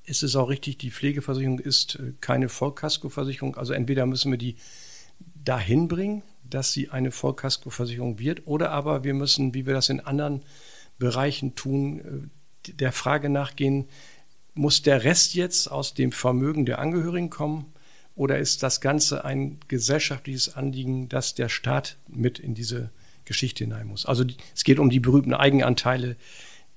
Es 0.05 0.21
ist 0.21 0.35
auch 0.35 0.49
richtig, 0.49 0.77
die 0.77 0.91
Pflegeversicherung 0.91 1.57
ist 1.57 1.95
äh, 1.95 2.13
keine 2.21 2.47
Vollkaskoversicherung. 2.47 3.55
Also 3.55 3.73
entweder 3.73 4.05
müssen 4.05 4.29
wir 4.29 4.37
die 4.37 4.55
dahin 5.43 5.87
bringen, 5.87 6.21
dass 6.47 6.71
sie 6.71 6.91
eine 6.91 7.09
Vollkaskoversicherung 7.09 8.19
wird, 8.19 8.45
oder 8.45 8.69
aber 8.69 9.03
wir 9.03 9.15
müssen, 9.15 9.55
wie 9.55 9.65
wir 9.65 9.73
das 9.73 9.89
in 9.89 9.99
anderen 9.99 10.43
Bereichen 10.99 11.55
tun, 11.55 12.29
äh, 12.67 12.71
der 12.71 12.91
Frage 12.91 13.29
nachgehen, 13.29 13.85
muss 14.53 14.83
der 14.83 15.03
Rest 15.03 15.33
jetzt 15.33 15.71
aus 15.71 15.95
dem 15.95 16.11
Vermögen 16.11 16.67
der 16.67 16.77
Angehörigen 16.77 17.31
kommen 17.31 17.73
oder 18.15 18.39
ist 18.39 18.63
das 18.63 18.81
Ganze 18.81 19.25
ein 19.25 19.59
gesellschaftliches 19.67 20.55
Anliegen, 20.55 21.09
dass 21.09 21.35
der 21.35 21.49
Staat 21.49 21.97
mit 22.07 22.39
in 22.39 22.55
diese 22.55 22.89
Geschichte 23.25 23.65
hinein 23.65 23.87
muss? 23.87 24.05
Also 24.05 24.23
es 24.53 24.63
geht 24.63 24.79
um 24.79 24.89
die 24.89 25.01
berühmten 25.01 25.33
Eigenanteile, 25.33 26.15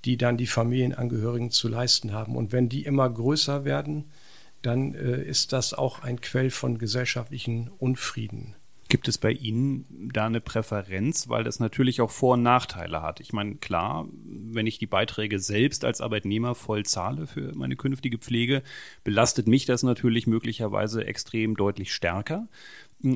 die 0.04 0.16
dann 0.16 0.36
die 0.36 0.46
Familienangehörigen 0.46 1.50
zu 1.50 1.68
leisten 1.68 2.12
haben. 2.12 2.36
Und 2.36 2.52
wenn 2.52 2.68
die 2.68 2.84
immer 2.84 3.08
größer 3.08 3.64
werden, 3.64 4.04
dann 4.62 4.94
äh, 4.94 5.22
ist 5.22 5.52
das 5.52 5.74
auch 5.74 6.02
ein 6.02 6.20
Quell 6.20 6.50
von 6.50 6.78
gesellschaftlichen 6.78 7.70
Unfrieden. 7.78 8.54
Gibt 8.90 9.06
es 9.06 9.18
bei 9.18 9.32
Ihnen 9.32 9.84
da 10.14 10.26
eine 10.26 10.40
Präferenz, 10.40 11.28
weil 11.28 11.44
das 11.44 11.60
natürlich 11.60 12.00
auch 12.00 12.10
Vor- 12.10 12.34
und 12.34 12.42
Nachteile 12.42 13.02
hat? 13.02 13.20
Ich 13.20 13.34
meine, 13.34 13.56
klar, 13.56 14.08
wenn 14.24 14.66
ich 14.66 14.78
die 14.78 14.86
Beiträge 14.86 15.38
selbst 15.40 15.84
als 15.84 16.00
Arbeitnehmer 16.00 16.54
voll 16.54 16.86
zahle 16.86 17.26
für 17.26 17.54
meine 17.54 17.76
künftige 17.76 18.16
Pflege, 18.16 18.62
belastet 19.04 19.46
mich 19.46 19.66
das 19.66 19.82
natürlich 19.82 20.26
möglicherweise 20.26 21.04
extrem 21.06 21.54
deutlich 21.54 21.92
stärker. 21.92 22.48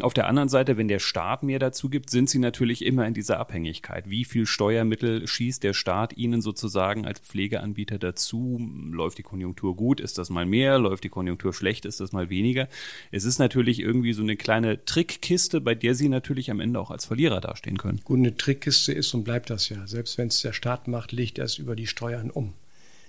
Auf 0.00 0.14
der 0.14 0.28
anderen 0.28 0.48
Seite, 0.48 0.76
wenn 0.76 0.86
der 0.86 1.00
Staat 1.00 1.42
mehr 1.42 1.58
dazu 1.58 1.90
gibt, 1.90 2.08
sind 2.08 2.30
sie 2.30 2.38
natürlich 2.38 2.84
immer 2.84 3.04
in 3.04 3.14
dieser 3.14 3.40
Abhängigkeit. 3.40 4.08
Wie 4.08 4.24
viel 4.24 4.46
Steuermittel 4.46 5.26
schießt 5.26 5.60
der 5.60 5.72
Staat 5.72 6.16
ihnen 6.16 6.40
sozusagen 6.40 7.04
als 7.04 7.18
Pflegeanbieter 7.18 7.98
dazu? 7.98 8.60
Läuft 8.92 9.18
die 9.18 9.24
Konjunktur 9.24 9.74
gut? 9.74 9.98
Ist 9.98 10.18
das 10.18 10.30
mal 10.30 10.46
mehr? 10.46 10.78
Läuft 10.78 11.02
die 11.02 11.08
Konjunktur 11.08 11.52
schlecht? 11.52 11.84
Ist 11.84 11.98
das 11.98 12.12
mal 12.12 12.30
weniger? 12.30 12.68
Es 13.10 13.24
ist 13.24 13.40
natürlich 13.40 13.80
irgendwie 13.80 14.12
so 14.12 14.22
eine 14.22 14.36
kleine 14.36 14.84
Trickkiste, 14.84 15.60
bei 15.60 15.74
der 15.74 15.96
sie 15.96 16.08
natürlich 16.08 16.52
am 16.52 16.60
Ende 16.60 16.78
auch 16.78 16.92
als 16.92 17.04
Verlierer 17.04 17.40
dastehen 17.40 17.76
können. 17.76 18.00
Gut, 18.04 18.18
eine 18.18 18.36
Trickkiste 18.36 18.92
ist 18.92 19.12
und 19.14 19.24
bleibt 19.24 19.50
das 19.50 19.68
ja. 19.68 19.84
Selbst 19.88 20.16
wenn 20.16 20.28
es 20.28 20.42
der 20.42 20.52
Staat 20.52 20.86
macht, 20.86 21.10
legt 21.10 21.38
er 21.38 21.46
es 21.46 21.58
über 21.58 21.74
die 21.74 21.88
Steuern 21.88 22.30
um. 22.30 22.52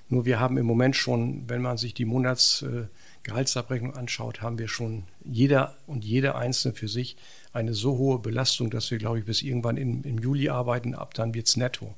Nur 0.10 0.26
wir 0.26 0.40
haben 0.40 0.58
im 0.58 0.66
Moment 0.66 0.96
schon, 0.96 1.48
wenn 1.48 1.62
man 1.62 1.78
sich 1.78 1.94
die 1.94 2.06
Monats 2.06 2.64
äh, 2.64 2.88
Gehaltsabrechnung 3.24 3.96
anschaut, 3.96 4.42
haben 4.42 4.60
wir 4.60 4.68
schon 4.68 5.04
jeder 5.24 5.76
und 5.88 6.04
jede 6.04 6.36
Einzelne 6.36 6.74
für 6.74 6.88
sich 6.88 7.16
eine 7.54 7.74
so 7.74 7.98
hohe 7.98 8.20
Belastung, 8.20 8.70
dass 8.70 8.92
wir, 8.92 8.98
glaube 8.98 9.20
ich, 9.20 9.26
bis 9.26 9.42
irgendwann 9.42 9.78
im, 9.78 10.04
im 10.04 10.20
Juli 10.20 10.50
arbeiten, 10.50 10.94
ab 10.94 11.14
dann 11.14 11.34
wird 11.34 11.48
es 11.48 11.56
netto. 11.56 11.96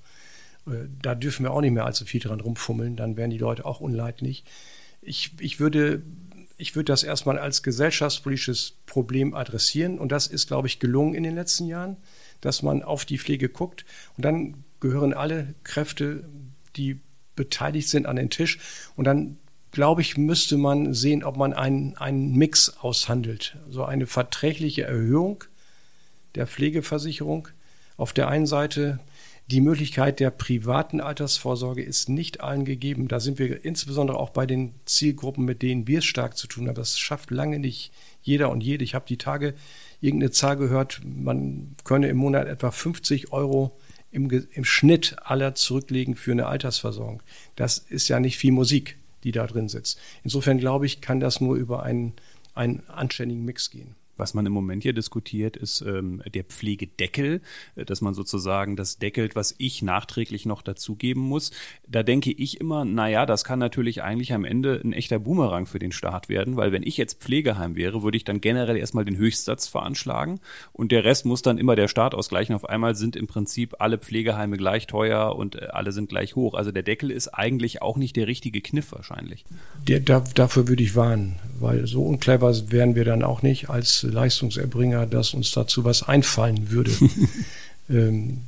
Äh, 0.68 0.88
da 1.02 1.16
dürfen 1.16 1.44
wir 1.44 1.52
auch 1.52 1.62
nicht 1.62 1.72
mehr 1.72 1.86
allzu 1.86 2.06
viel 2.06 2.22
dran 2.22 2.42
rumfummeln, 2.42 2.96
dann 2.96 3.18
werden 3.18 3.32
die 3.32 3.38
Leute 3.38 3.66
auch 3.66 3.80
unleidlich. 3.80 4.44
Ich, 5.02 5.32
ich, 5.40 5.60
würde, 5.60 6.04
ich 6.58 6.76
würde 6.76 6.92
das 6.92 7.04
erstmal 7.04 7.40
als 7.40 7.64
gesellschaftspolitisches 7.64 8.76
Problem 8.86 9.34
adressieren 9.34 9.98
und 9.98 10.12
das 10.12 10.28
ist, 10.28 10.48
glaube 10.48 10.68
ich, 10.68 10.80
gelungen 10.80 11.16
in 11.16 11.24
den 11.24 11.36
letzten 11.36 11.66
Jahren, 11.66 11.98
dass 12.42 12.62
man 12.62 12.84
auf 12.84 13.06
die 13.06 13.18
Pflege 13.18 13.50
guckt 13.50 13.86
und 14.18 14.26
dann 14.26 14.64
gehören 14.80 15.14
alle 15.14 15.56
Kräfte, 15.64 16.24
die 16.76 17.00
beteiligt 17.36 17.90
sind, 17.90 18.06
an 18.06 18.16
den 18.16 18.30
Tisch 18.30 18.60
und 18.96 19.06
dann 19.06 19.38
glaube 19.76 20.02
ich, 20.02 20.16
müsste 20.16 20.56
man 20.58 20.94
sehen, 20.94 21.26
ob 21.26 21.36
man 21.36 21.52
einen, 21.52 21.98
einen 21.98 22.32
Mix 22.32 22.78
aushandelt. 22.80 23.58
So 23.70 23.84
eine 23.84 24.08
verträgliche 24.08 24.84
Erhöhung 24.84 25.44
der 26.36 26.48
Pflegeversicherung. 26.48 27.50
Auf 27.98 28.14
der 28.14 28.30
einen 28.30 28.46
Seite 28.46 29.02
die 29.48 29.60
Möglichkeit 29.60 30.22
der 30.22 30.32
privaten 30.32 31.02
Altersvorsorge 31.02 31.84
ist 31.84 32.08
nicht 32.08 32.40
allen 32.40 32.64
gegeben. 32.64 33.10
Da 33.10 33.20
sind 33.20 33.38
wir 33.38 33.66
insbesondere 33.66 34.18
auch 34.18 34.30
bei 34.30 34.46
den 34.46 34.76
Zielgruppen, 34.86 35.44
mit 35.44 35.62
denen 35.62 35.88
wir 35.88 36.00
es 36.00 36.06
stark 36.06 36.38
zu 36.38 36.48
tun 36.48 36.70
haben. 36.70 36.76
Das 36.76 36.98
schafft 36.98 37.30
lange 37.30 37.60
nicht 37.60 37.92
jeder 38.22 38.52
und 38.52 38.62
jede. 38.62 38.86
Ich 38.86 38.96
habe 38.96 39.06
die 39.06 39.18
Tage 39.18 39.56
irgendeine 40.00 40.32
Zahl 40.32 40.56
gehört, 40.56 41.02
man 41.04 41.76
könne 41.84 42.08
im 42.08 42.16
Monat 42.18 42.48
etwa 42.48 42.72
50 42.72 43.34
Euro 43.34 43.78
im, 44.10 44.30
im 44.30 44.64
Schnitt 44.64 45.18
aller 45.22 45.54
zurücklegen 45.54 46.16
für 46.16 46.32
eine 46.32 46.46
Altersversorgung. 46.46 47.22
Das 47.58 47.78
ist 47.78 48.08
ja 48.08 48.22
nicht 48.22 48.38
viel 48.38 48.54
Musik 48.54 48.98
die 49.26 49.32
da 49.34 49.46
drin 49.46 49.68
sitzt. 49.68 50.00
Insofern 50.24 50.60
glaube 50.60 50.86
ich, 50.86 51.02
kann 51.02 51.20
das 51.20 51.42
nur 51.42 51.56
über 51.58 51.84
einen, 51.84 52.14
einen 52.54 52.88
anständigen 52.88 53.44
Mix 53.44 53.70
gehen. 53.72 53.96
Was 54.18 54.34
man 54.34 54.46
im 54.46 54.54
Moment 54.54 54.84
hier 54.84 54.94
diskutiert, 54.94 55.58
ist 55.58 55.82
ähm, 55.82 56.22
der 56.34 56.44
Pflegedeckel, 56.44 57.42
äh, 57.76 57.86
dass 57.86 58.02
man 58.02 58.14
sozusagen 58.14 58.76
das 58.76 58.98
deckelt, 58.98 59.36
was 59.36 59.56
ich 59.58 59.82
nachträglich 59.82 60.46
noch 60.46 60.62
dazugeben 60.62 61.22
muss. 61.22 61.52
Da 61.88 62.04
denke 62.04 62.32
ich 62.32 62.60
immer, 62.62 62.86
naja, 62.86 63.26
das 63.26 63.44
kann 63.44 63.60
natürlich 63.60 64.04
eigentlich 64.04 64.34
am 64.34 64.46
Ende 64.46 64.80
ein 64.84 64.94
echter 64.94 65.20
Boomerang 65.20 65.66
für 65.66 65.80
den 65.80 65.92
Staat 65.92 66.30
werden, 66.30 66.56
weil 66.56 66.72
wenn 66.72 66.84
ich 66.84 66.98
jetzt 66.98 67.22
Pflegeheim 67.22 67.76
wäre, 67.76 68.04
würde 68.04 68.18
ich 68.18 68.24
dann 68.24 68.42
generell 68.42 68.78
erstmal 68.78 69.06
den 69.06 69.18
Höchstsatz 69.18 69.68
veranschlagen 69.68 70.40
und 70.72 70.92
der 70.92 71.04
Rest 71.04 71.26
muss 71.26 71.42
dann 71.42 71.58
immer 71.58 71.76
der 71.76 71.88
Staat 71.88 72.16
ausgleichen. 72.16 72.56
Auf 72.56 72.68
einmal 72.70 72.96
sind 72.96 73.16
im 73.16 73.28
Prinzip 73.28 73.76
alle 73.80 73.98
Pflegeheime 73.98 74.58
gleich 74.58 74.88
teuer 74.88 75.36
und 75.36 75.56
äh, 75.56 75.66
alle 75.72 75.92
sind 75.92 76.10
gleich 76.10 76.36
hoch. 76.36 76.54
Also 76.54 76.72
der 76.72 76.84
Deckel 76.84 77.12
ist 77.12 77.30
eigentlich 77.30 77.82
auch 77.82 77.98
nicht 77.98 78.16
der 78.16 78.28
richtige 78.28 78.62
Kniff 78.62 78.92
wahrscheinlich. 78.92 79.46
Der, 79.88 80.00
da, 80.00 80.24
dafür 80.34 80.68
würde 80.68 80.84
ich 80.84 80.96
warnen, 80.96 81.36
weil 81.60 81.86
so 81.88 82.04
unclever 82.04 82.54
wären 82.72 82.96
wir 82.96 83.06
dann 83.06 83.24
auch 83.24 83.42
nicht 83.42 83.70
als 83.70 84.05
Leistungserbringer, 84.10 85.06
dass 85.06 85.34
uns 85.34 85.52
dazu 85.52 85.84
was 85.84 86.04
einfallen 86.04 86.72
würde. 86.72 86.92
ähm, 87.90 88.42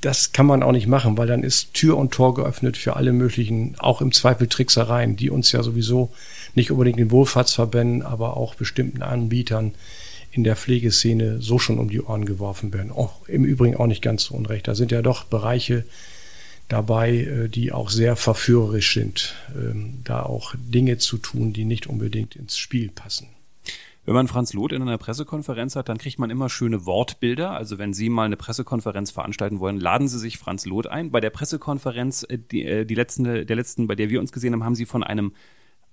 das 0.00 0.32
kann 0.32 0.46
man 0.46 0.62
auch 0.62 0.72
nicht 0.72 0.86
machen, 0.86 1.18
weil 1.18 1.26
dann 1.26 1.42
ist 1.42 1.74
Tür 1.74 1.98
und 1.98 2.12
Tor 2.12 2.34
geöffnet 2.34 2.76
für 2.76 2.96
alle 2.96 3.12
möglichen, 3.12 3.74
auch 3.78 4.00
im 4.00 4.12
Zweifel 4.12 4.48
Tricksereien, 4.48 5.16
die 5.16 5.30
uns 5.30 5.52
ja 5.52 5.62
sowieso 5.62 6.10
nicht 6.54 6.70
unbedingt 6.70 6.98
den 6.98 7.10
Wohlfahrtsverbänden, 7.10 8.02
aber 8.02 8.36
auch 8.36 8.54
bestimmten 8.54 9.02
Anbietern 9.02 9.74
in 10.32 10.44
der 10.44 10.56
Pflegeszene 10.56 11.42
so 11.42 11.58
schon 11.58 11.78
um 11.78 11.90
die 11.90 12.00
Ohren 12.00 12.24
geworfen 12.24 12.72
werden. 12.72 12.92
Auch 12.92 13.28
im 13.28 13.44
Übrigen 13.44 13.76
auch 13.76 13.86
nicht 13.86 14.02
ganz 14.02 14.24
so 14.24 14.34
unrecht. 14.34 14.68
Da 14.68 14.74
sind 14.74 14.90
ja 14.90 15.02
doch 15.02 15.24
Bereiche 15.24 15.84
dabei, 16.68 17.16
äh, 17.16 17.48
die 17.48 17.72
auch 17.72 17.90
sehr 17.90 18.16
verführerisch 18.16 18.94
sind, 18.94 19.34
ähm, 19.54 19.98
da 20.04 20.22
auch 20.22 20.54
Dinge 20.56 20.98
zu 20.98 21.18
tun, 21.18 21.52
die 21.52 21.64
nicht 21.64 21.88
unbedingt 21.88 22.36
ins 22.36 22.56
Spiel 22.56 22.90
passen. 22.90 23.26
Wenn 24.10 24.16
man 24.16 24.26
Franz 24.26 24.54
Loth 24.54 24.72
in 24.72 24.82
einer 24.82 24.98
Pressekonferenz 24.98 25.76
hat, 25.76 25.88
dann 25.88 25.96
kriegt 25.96 26.18
man 26.18 26.30
immer 26.30 26.48
schöne 26.48 26.84
Wortbilder. 26.84 27.52
Also 27.52 27.78
wenn 27.78 27.94
Sie 27.94 28.08
mal 28.08 28.24
eine 28.24 28.36
Pressekonferenz 28.36 29.12
veranstalten 29.12 29.60
wollen, 29.60 29.78
laden 29.78 30.08
Sie 30.08 30.18
sich 30.18 30.36
Franz 30.36 30.66
Loth 30.66 30.88
ein. 30.88 31.12
Bei 31.12 31.20
der 31.20 31.30
Pressekonferenz, 31.30 32.26
äh, 32.28 32.36
die, 32.36 32.64
äh, 32.64 32.84
die 32.84 32.96
letzten, 32.96 33.22
der 33.22 33.54
letzten, 33.54 33.86
bei 33.86 33.94
der 33.94 34.10
wir 34.10 34.18
uns 34.18 34.32
gesehen 34.32 34.52
haben, 34.52 34.64
haben 34.64 34.74
Sie 34.74 34.84
von 34.84 35.04
einem 35.04 35.32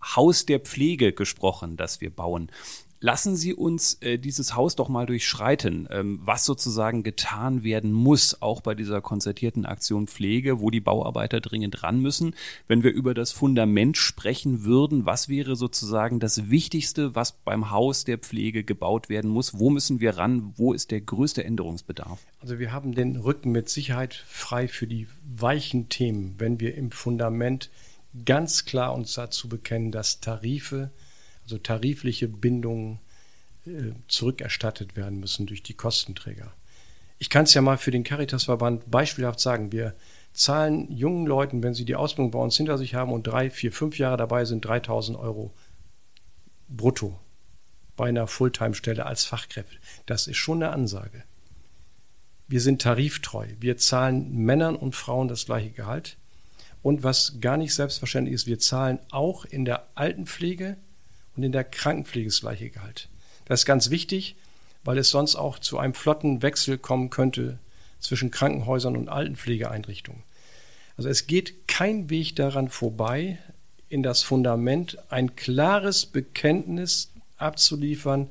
Haus 0.01 0.47
der 0.47 0.61
Pflege 0.61 1.13
gesprochen, 1.13 1.77
das 1.77 2.01
wir 2.01 2.09
bauen. 2.09 2.49
Lassen 2.99 3.35
Sie 3.35 3.53
uns 3.53 3.95
äh, 4.01 4.17
dieses 4.17 4.55
Haus 4.55 4.75
doch 4.75 4.89
mal 4.89 5.05
durchschreiten, 5.05 5.87
ähm, 5.91 6.19
was 6.23 6.45
sozusagen 6.45 7.03
getan 7.03 7.63
werden 7.63 7.91
muss, 7.91 8.41
auch 8.41 8.61
bei 8.61 8.73
dieser 8.73 9.01
konzertierten 9.01 9.65
Aktion 9.65 10.07
Pflege, 10.07 10.61
wo 10.61 10.71
die 10.71 10.79
Bauarbeiter 10.79 11.39
dringend 11.39 11.83
ran 11.83 11.99
müssen. 11.99 12.33
Wenn 12.67 12.81
wir 12.81 12.91
über 12.91 13.13
das 13.13 13.31
Fundament 13.31 13.97
sprechen 13.97 14.63
würden, 14.63 15.05
was 15.05 15.29
wäre 15.29 15.55
sozusagen 15.55 16.19
das 16.19 16.49
Wichtigste, 16.49 17.13
was 17.13 17.33
beim 17.33 17.69
Haus 17.69 18.03
der 18.03 18.17
Pflege 18.17 18.63
gebaut 18.63 19.09
werden 19.09 19.29
muss? 19.29 19.59
Wo 19.59 19.69
müssen 19.69 19.99
wir 19.99 20.17
ran? 20.17 20.53
Wo 20.55 20.73
ist 20.73 20.89
der 20.89 21.01
größte 21.01 21.43
Änderungsbedarf? 21.43 22.25
Also 22.39 22.57
wir 22.57 22.71
haben 22.71 22.95
den 22.95 23.17
Rücken 23.17 23.51
mit 23.51 23.69
Sicherheit 23.69 24.15
frei 24.27 24.67
für 24.67 24.87
die 24.87 25.07
weichen 25.23 25.89
Themen, 25.89 26.35
wenn 26.39 26.59
wir 26.59 26.73
im 26.73 26.89
Fundament 26.89 27.69
ganz 28.25 28.65
klar 28.65 28.95
uns 28.95 29.13
dazu 29.13 29.47
bekennen, 29.47 29.91
dass 29.91 30.19
Tarife 30.19 30.89
also 31.47 31.57
tarifliche 31.57 32.27
Bindungen 32.27 32.99
äh, 33.65 33.93
zurückerstattet 34.09 34.97
werden 34.97 35.19
müssen 35.19 35.45
durch 35.45 35.63
die 35.63 35.75
Kostenträger. 35.75 36.51
Ich 37.19 37.29
kann 37.29 37.45
es 37.45 37.53
ja 37.53 37.61
mal 37.61 37.77
für 37.77 37.91
den 37.91 38.03
Caritasverband 38.03 38.91
beispielhaft 38.91 39.39
sagen. 39.39 39.71
Wir 39.71 39.95
zahlen 40.33 40.91
jungen 40.91 41.25
Leuten, 41.25 41.63
wenn 41.63 41.73
sie 41.73 41.85
die 41.85 41.95
Ausbildung 41.95 42.31
bei 42.31 42.39
uns 42.39 42.57
hinter 42.57 42.77
sich 42.77 42.95
haben 42.95 43.13
und 43.13 43.25
drei, 43.25 43.49
vier, 43.49 43.71
fünf 43.71 43.97
Jahre 43.97 44.17
dabei 44.17 44.43
sind, 44.43 44.65
3000 44.65 45.17
Euro 45.17 45.53
brutto 46.67 47.17
bei 47.95 48.09
einer 48.09 48.27
Fulltime-Stelle 48.27 49.05
als 49.05 49.23
Fachkräfte. 49.23 49.77
Das 50.05 50.27
ist 50.27 50.37
schon 50.37 50.61
eine 50.61 50.73
Ansage. 50.73 51.23
Wir 52.49 52.59
sind 52.61 52.81
tariftreu. 52.81 53.47
Wir 53.59 53.77
zahlen 53.77 54.35
Männern 54.35 54.75
und 54.75 54.95
Frauen 54.95 55.29
das 55.29 55.45
gleiche 55.45 55.71
Gehalt. 55.71 56.17
Und 56.83 57.03
was 57.03 57.37
gar 57.39 57.57
nicht 57.57 57.73
selbstverständlich 57.73 58.35
ist, 58.35 58.47
wir 58.47 58.59
zahlen 58.59 58.99
auch 59.11 59.45
in 59.45 59.65
der 59.65 59.87
Altenpflege 59.95 60.77
und 61.37 61.43
in 61.43 61.51
der 61.51 61.63
Krankenpflege 61.63 62.27
das 62.27 62.41
gleiche 62.41 62.69
Gehalt. 62.69 63.07
Das 63.45 63.61
ist 63.61 63.65
ganz 63.65 63.89
wichtig, 63.89 64.35
weil 64.83 64.97
es 64.97 65.09
sonst 65.09 65.35
auch 65.35 65.59
zu 65.59 65.77
einem 65.77 65.93
flotten 65.93 66.41
Wechsel 66.41 66.77
kommen 66.77 67.09
könnte 67.09 67.59
zwischen 67.99 68.31
Krankenhäusern 68.31 68.97
und 68.97 69.09
Altenpflegeeinrichtungen. 69.09 70.23
Also 70.97 71.09
es 71.09 71.27
geht 71.27 71.67
kein 71.67 72.09
Weg 72.09 72.35
daran 72.35 72.69
vorbei, 72.69 73.37
in 73.89 74.03
das 74.03 74.23
Fundament 74.23 74.97
ein 75.09 75.35
klares 75.35 76.05
Bekenntnis 76.05 77.11
abzuliefern, 77.37 78.29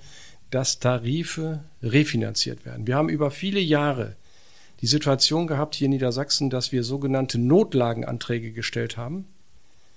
dass 0.50 0.78
Tarife 0.80 1.64
refinanziert 1.82 2.66
werden. 2.66 2.86
Wir 2.86 2.96
haben 2.96 3.08
über 3.08 3.30
viele 3.30 3.60
Jahre 3.60 4.16
die 4.80 4.86
Situation 4.86 5.46
gehabt 5.46 5.74
hier 5.74 5.86
in 5.86 5.92
Niedersachsen, 5.92 6.50
dass 6.50 6.72
wir 6.72 6.84
sogenannte 6.84 7.38
Notlagenanträge 7.38 8.52
gestellt 8.52 8.96
haben. 8.96 9.26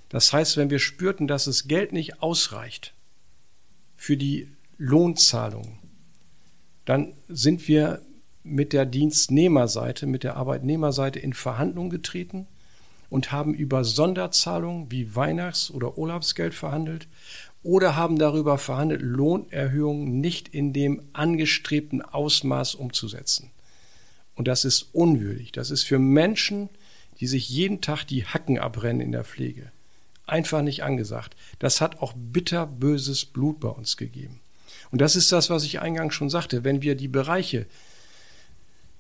Das 0.10 0.32
heißt, 0.32 0.58
wenn 0.58 0.70
wir 0.70 0.80
spürten, 0.80 1.28
dass 1.28 1.46
das 1.46 1.68
Geld 1.68 1.92
nicht 1.92 2.22
ausreicht 2.22 2.94
für 4.00 4.16
die 4.16 4.48
Lohnzahlung, 4.78 5.78
dann 6.86 7.12
sind 7.28 7.68
wir 7.68 8.02
mit 8.44 8.72
der 8.72 8.86
Dienstnehmerseite, 8.86 10.08
mit 10.08 10.24
der 10.24 10.38
Arbeitnehmerseite 10.38 11.20
in 11.20 11.34
Verhandlungen 11.34 11.90
getreten 11.90 12.48
und 13.10 13.34
haben 13.34 13.54
über 13.54 13.84
Sonderzahlungen 13.84 14.90
wie 14.90 15.18
Weihnachts- 15.18 15.70
oder 15.70 15.98
Urlaubsgeld 15.98 16.54
verhandelt 16.54 17.10
oder 17.62 17.98
haben 17.98 18.18
darüber 18.18 18.58
verhandelt, 18.58 19.02
Lohnerhöhungen 19.02 20.22
nicht 20.22 20.48
in 20.48 20.72
dem 20.72 21.02
angestrebten 21.12 22.02
Ausmaß 22.02 22.76
umzusetzen. 22.76 23.52
Und 24.34 24.48
das 24.48 24.64
ist 24.64 24.84
unwürdig. 24.94 25.52
Das 25.52 25.72
ist 25.72 25.84
für 25.84 26.00
Menschen, 26.00 26.70
die 27.20 27.28
sich 27.28 27.50
jeden 27.50 27.82
Tag 27.82 28.06
die 28.06 28.24
Hacken 28.24 28.60
abrennen 28.60 29.02
in 29.02 29.12
der 29.12 29.26
Pflege, 29.26 29.74
einfach 30.30 30.62
nicht 30.62 30.84
angesagt. 30.84 31.36
Das 31.60 31.82
hat 31.82 32.02
auch 32.02 32.14
bitterböses 32.16 33.26
Blut 33.26 33.60
bei 33.60 33.70
uns 33.70 33.98
gegeben. 33.98 34.40
Und 34.92 35.02
das 35.02 35.16
ist 35.16 35.32
das, 35.32 35.50
was 35.50 35.64
ich 35.64 35.82
eingangs 35.82 36.16
schon 36.16 36.30
sagte. 36.30 36.64
Wenn 36.64 36.82
wir 36.82 36.96
die 36.96 37.08
Bereiche 37.08 37.66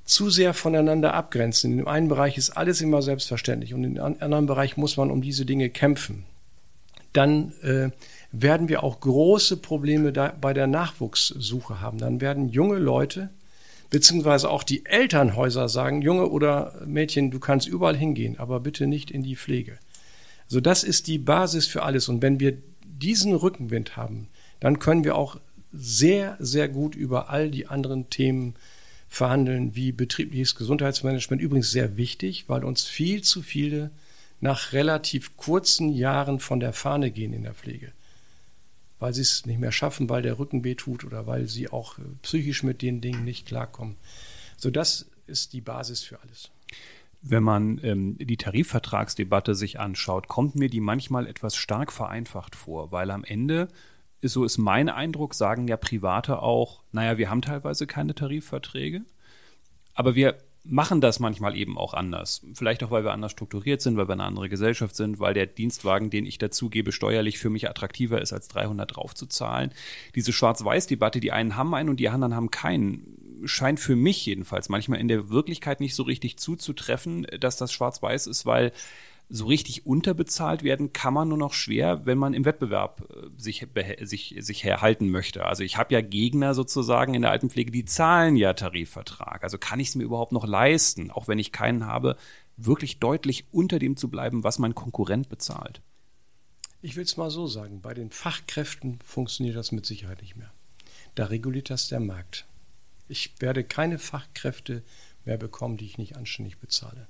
zu 0.06 0.30
sehr 0.30 0.54
voneinander 0.54 1.14
abgrenzen, 1.14 1.72
in 1.72 1.78
dem 1.78 1.88
einen 1.88 2.08
Bereich 2.08 2.38
ist 2.38 2.52
alles 2.52 2.82
immer 2.82 3.02
selbstverständlich 3.02 3.74
und 3.74 3.84
in 3.84 3.96
dem 3.96 4.04
anderen 4.04 4.46
Bereich 4.46 4.78
muss 4.78 4.98
man 4.98 5.12
um 5.12 5.22
diese 5.22 5.46
Dinge 5.46 5.70
kämpfen, 5.70 6.26
dann 7.14 7.54
äh, 7.62 7.90
werden 8.32 8.70
wir 8.70 8.84
auch 8.84 9.00
große 9.00 9.58
Probleme 9.58 10.14
da 10.14 10.34
bei 10.40 10.54
der 10.54 10.68
Nachwuchssuche 10.68 11.82
haben. 11.82 11.98
Dann 11.98 12.22
werden 12.22 12.50
junge 12.50 12.78
Leute 12.78 13.30
beziehungsweise 13.90 14.50
auch 14.50 14.64
die 14.64 14.86
Elternhäuser 14.86 15.68
sagen, 15.68 16.02
Junge 16.02 16.30
oder 16.30 16.74
Mädchen, 16.86 17.32
du 17.32 17.40
kannst 17.40 17.68
überall 17.68 17.98
hingehen, 17.98 18.38
aber 18.40 18.60
bitte 18.60 18.88
nicht 18.88 19.12
in 19.12 19.24
die 19.24 19.36
Pflege. 19.36 19.78
So, 20.50 20.60
das 20.60 20.84
ist 20.84 21.08
die 21.08 21.18
Basis 21.18 21.68
für 21.68 21.84
alles. 21.84 22.10
Und 22.10 22.22
wenn 22.22 22.42
wir 22.42 22.58
diesen 22.84 23.34
Rückenwind 23.34 23.96
haben, 23.96 24.28
dann 24.60 24.80
können 24.80 25.06
wir 25.06 25.16
auch 25.16 25.40
sehr, 25.72 26.36
sehr 26.40 26.68
gut 26.68 26.96
über 26.96 27.30
all 27.30 27.50
die 27.50 27.68
anderen 27.68 28.10
Themen 28.10 28.56
verhandeln, 29.08 29.76
wie 29.76 29.94
betriebliches 29.94 30.56
Gesundheitsmanagement. 30.56 31.42
Übrigens 31.42 31.72
sehr 31.72 31.96
wichtig, 31.96 32.50
weil 32.50 32.66
uns 32.66 32.84
viel 32.84 33.24
zu 33.24 33.42
viele 33.42 33.92
nach 34.42 34.74
relativ 34.74 35.38
kurzen 35.38 35.94
Jahren 35.94 36.40
von 36.40 36.60
der 36.60 36.74
Fahne 36.74 37.12
gehen 37.12 37.32
in 37.32 37.44
der 37.44 37.54
Pflege 37.54 37.94
weil 39.00 39.14
sie 39.14 39.22
es 39.22 39.46
nicht 39.46 39.60
mehr 39.60 39.72
schaffen, 39.72 40.10
weil 40.10 40.22
der 40.22 40.38
Rücken 40.38 40.64
wehtut 40.64 41.04
oder 41.04 41.26
weil 41.26 41.48
sie 41.48 41.70
auch 41.70 41.98
äh, 41.98 42.02
psychisch 42.22 42.64
mit 42.64 42.82
den 42.82 43.02
Dingen 43.02 43.24
nicht 43.24 43.48
klarkommen. 43.48 43.96
So, 44.58 44.70
das 44.70 45.06
ist 45.26 45.54
die 45.54 45.62
Basis 45.62 46.04
für 46.04 46.22
alles. 46.22 46.52
Wenn 47.22 47.44
man 47.44 47.80
ähm, 47.84 48.18
die 48.18 48.38
Tarifvertragsdebatte 48.38 49.54
sich 49.54 49.80
anschaut, 49.80 50.28
kommt 50.28 50.56
mir 50.56 50.70
die 50.70 50.80
manchmal 50.80 51.28
etwas 51.28 51.56
stark 51.56 51.92
vereinfacht 51.92 52.56
vor, 52.56 52.92
weil 52.92 53.12
am 53.12 53.24
Ende, 53.24 53.68
so 54.22 54.46
ist 54.46 54.58
mein 54.58 54.90
Eindruck, 54.90 55.34
sagen 55.34 55.68
ja 55.68 55.78
Private 55.78 56.42
auch, 56.42 56.84
naja, 56.92 57.18
wir 57.18 57.30
haben 57.30 57.42
teilweise 57.42 57.88
keine 57.88 58.16
Tarifverträge, 58.16 59.02
aber 59.94 60.16
wir 60.16 60.38
machen 60.64 61.02
das 61.02 61.20
manchmal 61.20 61.56
eben 61.56 61.78
auch 61.78 61.94
anders. 61.94 62.46
Vielleicht 62.54 62.84
auch, 62.84 62.92
weil 62.92 63.04
wir 63.04 63.12
anders 63.12 63.32
strukturiert 63.32 63.82
sind, 63.82 63.98
weil 63.98 64.08
wir 64.08 64.14
eine 64.14 64.24
andere 64.24 64.50
Gesellschaft 64.50 64.96
sind, 64.96 65.20
weil 65.20 65.34
der 65.34 65.46
Dienstwagen, 65.46 66.10
den 66.10 66.26
ich 66.26 66.38
dazugebe, 66.38 66.92
steuerlich 66.92 67.40
für 67.40 67.50
mich 67.50 67.70
attraktiver 67.70 68.22
ist, 68.22 68.34
als 68.34 68.48
300 68.50 68.96
draufzuzahlen. 68.96 69.72
Diese 70.16 70.34
Schwarz-Weiß-Debatte, 70.34 71.20
die 71.20 71.32
einen 71.32 71.56
haben 71.56 71.74
einen 71.74 71.90
und 71.90 72.00
die 72.00 72.10
anderen 72.10 72.36
haben 72.36 72.52
keinen, 72.52 73.18
scheint 73.46 73.80
für 73.80 73.96
mich 73.96 74.26
jedenfalls 74.26 74.70
manchmal 74.70 75.00
in 75.00 75.08
der 75.08 75.30
Wirklichkeit 75.30 75.80
nicht 75.80 75.96
so 75.96 76.04
richtig 76.04 76.38
zuzutreffen, 76.38 77.28
dass 77.40 77.58
das 77.58 77.72
Schwarz-Weiß 77.72 78.28
ist, 78.28 78.46
weil 78.46 78.72
so 79.30 79.46
richtig 79.46 79.86
unterbezahlt 79.86 80.64
werden 80.64 80.92
kann 80.92 81.14
man 81.14 81.30
nur 81.30 81.38
noch 81.38 81.54
schwer, 81.54 82.06
wenn 82.06 82.18
man 82.18 82.34
im 82.34 82.46
Wettbewerb 82.46 83.08
äh, 83.12 83.30
sich, 83.40 83.68
sich, 84.02 84.36
sich 84.40 84.64
herhalten 84.64 85.10
möchte. 85.10 85.46
Also 85.46 85.64
ich 85.64 85.78
habe 85.78 85.94
ja 85.94 86.02
Gegner 86.02 86.56
sozusagen 86.56 87.14
in 87.14 87.22
der 87.22 87.32
Altenpflege, 87.32 87.72
die 87.72 87.86
zahlen 87.86 88.36
ja 88.36 88.54
Tarifvertrag. 88.54 89.44
Also 89.44 89.60
kann 89.60 89.80
ich 89.80 89.90
es 89.90 89.96
mir 89.96 90.04
überhaupt 90.04 90.32
noch 90.32 90.48
leisten, 90.48 91.12
auch 91.12 91.28
wenn 91.28 91.38
ich 91.38 91.52
keinen 91.52 91.86
habe, 91.86 92.18
wirklich 92.58 93.00
deutlich 93.00 93.46
unter 93.52 93.78
dem 93.78 93.96
zu 93.96 94.10
bleiben, 94.10 94.44
was 94.44 94.58
mein 94.58 94.74
Konkurrent 94.74 95.30
bezahlt? 95.30 95.82
Ich 96.82 96.96
will 96.96 97.04
es 97.04 97.18
mal 97.18 97.30
so 97.30 97.46
sagen, 97.46 97.82
bei 97.82 97.94
den 97.94 98.10
Fachkräften 98.10 99.00
funktioniert 99.06 99.56
das 99.56 99.72
mit 99.72 99.86
Sicherheit 99.86 100.22
nicht 100.22 100.38
mehr. 100.38 100.52
Da 101.16 101.26
reguliert 101.26 101.70
das 101.70 101.88
der 101.88 102.00
Markt. 102.00 102.48
Ich 103.10 103.34
werde 103.40 103.64
keine 103.64 104.00
Fachkräfte 104.00 104.84
mehr 105.26 105.38
bekommen, 105.38 105.78
die 105.78 105.86
ich 105.86 105.98
nicht 105.98 106.16
anständig 106.16 106.58
bezahle. 106.58 107.08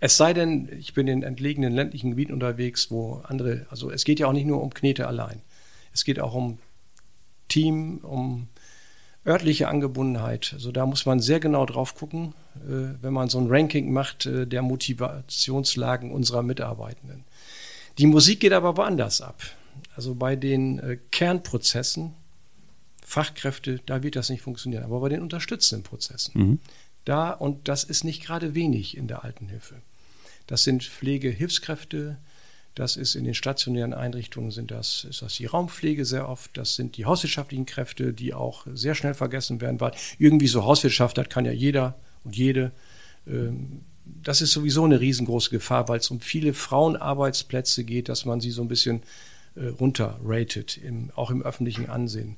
Es 0.00 0.16
sei 0.16 0.34
denn, 0.34 0.68
ich 0.78 0.94
bin 0.94 1.06
in 1.08 1.22
entlegenen 1.22 1.72
ländlichen 1.72 2.10
Gebieten 2.10 2.32
unterwegs, 2.32 2.90
wo 2.90 3.22
andere, 3.24 3.66
also 3.70 3.90
es 3.90 4.04
geht 4.04 4.18
ja 4.18 4.26
auch 4.26 4.32
nicht 4.32 4.46
nur 4.46 4.62
um 4.62 4.74
Knete 4.74 5.06
allein. 5.06 5.40
Es 5.92 6.04
geht 6.04 6.20
auch 6.20 6.34
um 6.34 6.58
Team, 7.48 7.98
um 7.98 8.48
örtliche 9.26 9.68
Angebundenheit. 9.68 10.50
Also 10.54 10.72
da 10.72 10.86
muss 10.86 11.06
man 11.06 11.20
sehr 11.20 11.40
genau 11.40 11.64
drauf 11.66 11.94
gucken, 11.94 12.34
äh, 12.56 12.94
wenn 13.00 13.12
man 13.12 13.28
so 13.28 13.38
ein 13.38 13.46
Ranking 13.48 13.92
macht 13.92 14.26
äh, 14.26 14.46
der 14.46 14.62
Motivationslagen 14.62 16.10
unserer 16.10 16.42
Mitarbeitenden. 16.42 17.24
Die 17.98 18.06
Musik 18.06 18.40
geht 18.40 18.52
aber 18.52 18.76
woanders 18.76 19.20
ab. 19.20 19.42
Also 19.94 20.14
bei 20.14 20.36
den 20.36 20.78
äh, 20.78 20.98
Kernprozessen, 21.10 22.14
Fachkräfte, 23.04 23.80
da 23.86 24.02
wird 24.02 24.16
das 24.16 24.30
nicht 24.30 24.42
funktionieren. 24.42 24.84
Aber 24.84 25.00
bei 25.00 25.08
den 25.08 25.22
unterstützenden 25.22 25.82
Prozessen, 25.82 26.32
mhm 26.34 26.58
da 27.04 27.30
und 27.30 27.68
das 27.68 27.84
ist 27.84 28.04
nicht 28.04 28.24
gerade 28.24 28.54
wenig 28.54 28.96
in 28.96 29.08
der 29.08 29.24
Altenhilfe. 29.24 29.76
Das 30.46 30.64
sind 30.64 30.84
Pflegehilfskräfte, 30.84 32.18
das 32.74 32.96
ist 32.96 33.14
in 33.14 33.24
den 33.24 33.34
stationären 33.34 33.92
Einrichtungen 33.92 34.50
sind 34.50 34.70
das, 34.70 35.04
ist 35.08 35.22
das 35.22 35.34
die 35.34 35.46
Raumpflege 35.46 36.04
sehr 36.04 36.28
oft, 36.28 36.56
das 36.56 36.74
sind 36.74 36.96
die 36.96 37.04
hauswirtschaftlichen 37.04 37.66
Kräfte, 37.66 38.12
die 38.12 38.34
auch 38.34 38.66
sehr 38.72 38.94
schnell 38.94 39.14
vergessen 39.14 39.60
werden, 39.60 39.80
weil 39.80 39.92
irgendwie 40.18 40.46
so 40.46 40.64
Hauswirtschaft, 40.64 41.18
das 41.18 41.28
kann 41.28 41.44
ja 41.44 41.52
jeder 41.52 41.96
und 42.24 42.36
jede. 42.36 42.72
Ähm, 43.26 43.82
das 44.04 44.40
ist 44.40 44.52
sowieso 44.52 44.84
eine 44.84 45.00
riesengroße 45.00 45.50
Gefahr, 45.50 45.88
weil 45.88 45.98
es 45.98 46.10
um 46.10 46.20
viele 46.20 46.54
Frauenarbeitsplätze 46.54 47.84
geht, 47.84 48.08
dass 48.08 48.24
man 48.24 48.40
sie 48.40 48.50
so 48.50 48.62
ein 48.62 48.68
bisschen 48.68 49.02
äh, 49.54 49.66
runterratet, 49.66 50.80
auch 51.14 51.30
im 51.30 51.42
öffentlichen 51.42 51.88
Ansehen. 51.88 52.36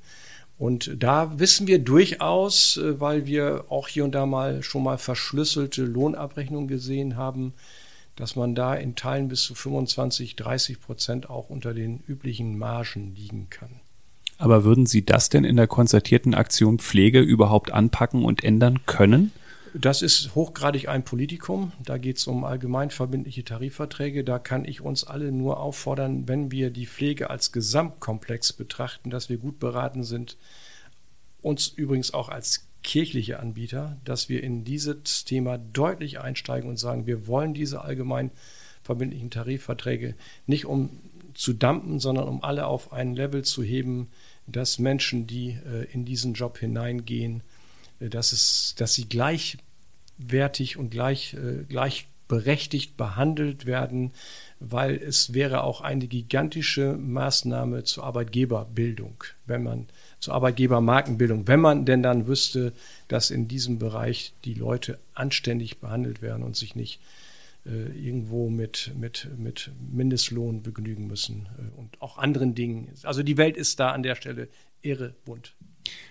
Und 0.57 1.03
da 1.03 1.39
wissen 1.39 1.67
wir 1.67 1.81
durchaus, 1.81 2.77
äh, 2.77 3.01
weil 3.01 3.27
wir 3.27 3.65
auch 3.69 3.89
hier 3.89 4.05
und 4.05 4.15
da 4.15 4.27
mal 4.27 4.63
schon 4.63 4.85
mal 4.85 4.99
verschlüsselte 4.99 5.85
Lohnabrechnungen 5.85 6.69
gesehen 6.69 7.17
haben, 7.17 7.55
dass 8.17 8.37
man 8.37 8.55
da 8.55 8.75
in 8.75 8.95
Teilen 8.95 9.29
bis 9.29 9.43
zu 9.43 9.55
25, 9.55 10.37
30 10.37 10.81
Prozent 10.81 11.31
auch 11.31 11.51
unter 11.51 11.75
den 11.75 12.01
üblichen 12.07 12.57
Margen 12.57 13.15
liegen 13.17 13.49
kann. 13.51 13.81
Aber 14.39 14.65
würden 14.65 14.87
Sie 14.87 15.05
das 15.05 15.29
denn 15.29 15.45
in 15.45 15.57
der 15.57 15.67
konzertierten 15.67 16.35
Aktion 16.35 16.79
Pflege 16.79 17.21
überhaupt 17.21 17.73
anpacken 17.73 18.25
und 18.25 18.45
ändern 18.45 18.81
können? 18.87 19.33
Das 19.77 20.03
ist 20.03 20.37
hochgradig 20.37 20.89
ein 20.89 21.03
Politikum. 21.03 21.73
Da 21.83 21.99
geht 21.99 22.19
es 22.19 22.29
um 22.29 22.45
allgemeinverbindliche 22.45 23.43
Tarifverträge. 23.43 24.23
Da 24.23 24.39
kann 24.39 24.65
ich 24.65 24.81
uns 24.81 25.03
alle 25.03 25.33
nur 25.33 25.59
auffordern, 25.59 26.29
wenn 26.29 26.53
wir 26.53 26.71
die 26.71 26.87
Pflege 26.87 27.29
als 27.29 27.51
Gesamtkomplex 27.51 28.53
betrachten, 28.53 29.11
dass 29.11 29.29
wir 29.29 29.39
gut 29.39 29.59
beraten 29.59 30.05
sind, 30.05 30.37
uns 31.43 31.67
übrigens 31.67 32.15
auch 32.15 32.29
als 32.29 32.69
kirchliche 32.85 33.41
Anbieter, 33.41 33.97
dass 34.05 34.29
wir 34.29 34.45
in 34.45 34.63
dieses 34.63 35.25
Thema 35.25 35.59
deutlich 35.59 36.21
einsteigen 36.21 36.71
und 36.71 36.77
sagen, 36.77 37.07
wir 37.07 37.27
wollen 37.27 37.53
diese 37.53 37.81
allgemein 37.83 38.31
verbindlichen 38.85 39.31
Tarifverträge 39.31 40.15
nicht 40.47 40.67
um 40.67 40.91
zu 41.35 41.53
dampen, 41.53 41.99
sondern 41.99 42.29
um 42.29 42.45
alle 42.45 42.67
auf 42.67 42.93
ein 42.93 43.17
Level 43.17 43.43
zu 43.43 43.65
heben, 43.65 44.09
dass 44.47 44.79
Menschen, 44.79 45.27
die 45.27 45.59
äh, 45.67 45.91
in 45.93 46.05
diesen 46.05 46.35
Job 46.35 46.59
hineingehen, 46.59 47.43
dass, 48.09 48.33
es, 48.33 48.75
dass 48.77 48.95
sie 48.95 49.09
gleichwertig 49.09 50.77
und 50.77 50.91
gleich, 50.91 51.35
äh, 51.35 51.65
gleichberechtigt 51.69 52.97
behandelt 52.97 53.67
werden, 53.67 54.13
weil 54.61 54.97
es 54.97 55.35
wäre 55.35 55.63
auch 55.65 55.81
eine 55.81 56.07
gigantische 56.07 56.95
Maßnahme 56.95 57.85
zur 57.85 58.05
Arbeitgeberbildung, 58.05 59.25
wenn 59.47 59.63
man 59.63 59.87
zur 60.21 60.35
Arbeitgebermarkenbildung, 60.35 61.47
wenn 61.47 61.61
man 61.61 61.85
denn 61.85 62.03
dann 62.03 62.27
wüsste, 62.27 62.73
dass 63.09 63.31
in 63.31 63.47
diesem 63.47 63.79
Bereich 63.79 64.33
die 64.45 64.55
Leute 64.55 64.99
anständig 65.15 65.79
behandelt 65.79 66.23
werden 66.23 66.43
und 66.43 66.57
sich 66.57 66.75
nicht 66.75 67.01
äh, 67.67 67.89
irgendwo 67.99 68.51
mit, 68.51 68.93
mit, 68.99 69.29
mit 69.39 69.71
Mindestlohn 69.91 70.63
begnügen 70.63 71.07
müssen 71.07 71.49
äh, 71.59 71.79
und 71.79 72.01
auch 72.01 72.19
anderen 72.19 72.55
Dingen. 72.55 72.89
Also 73.03 73.23
die 73.23 73.37
Welt 73.37 73.57
ist 73.57 73.81
da 73.81 73.91
an 73.91 74.03
der 74.03 74.15
Stelle 74.17 74.49
irre 74.83 75.15
bunt. 75.25 75.55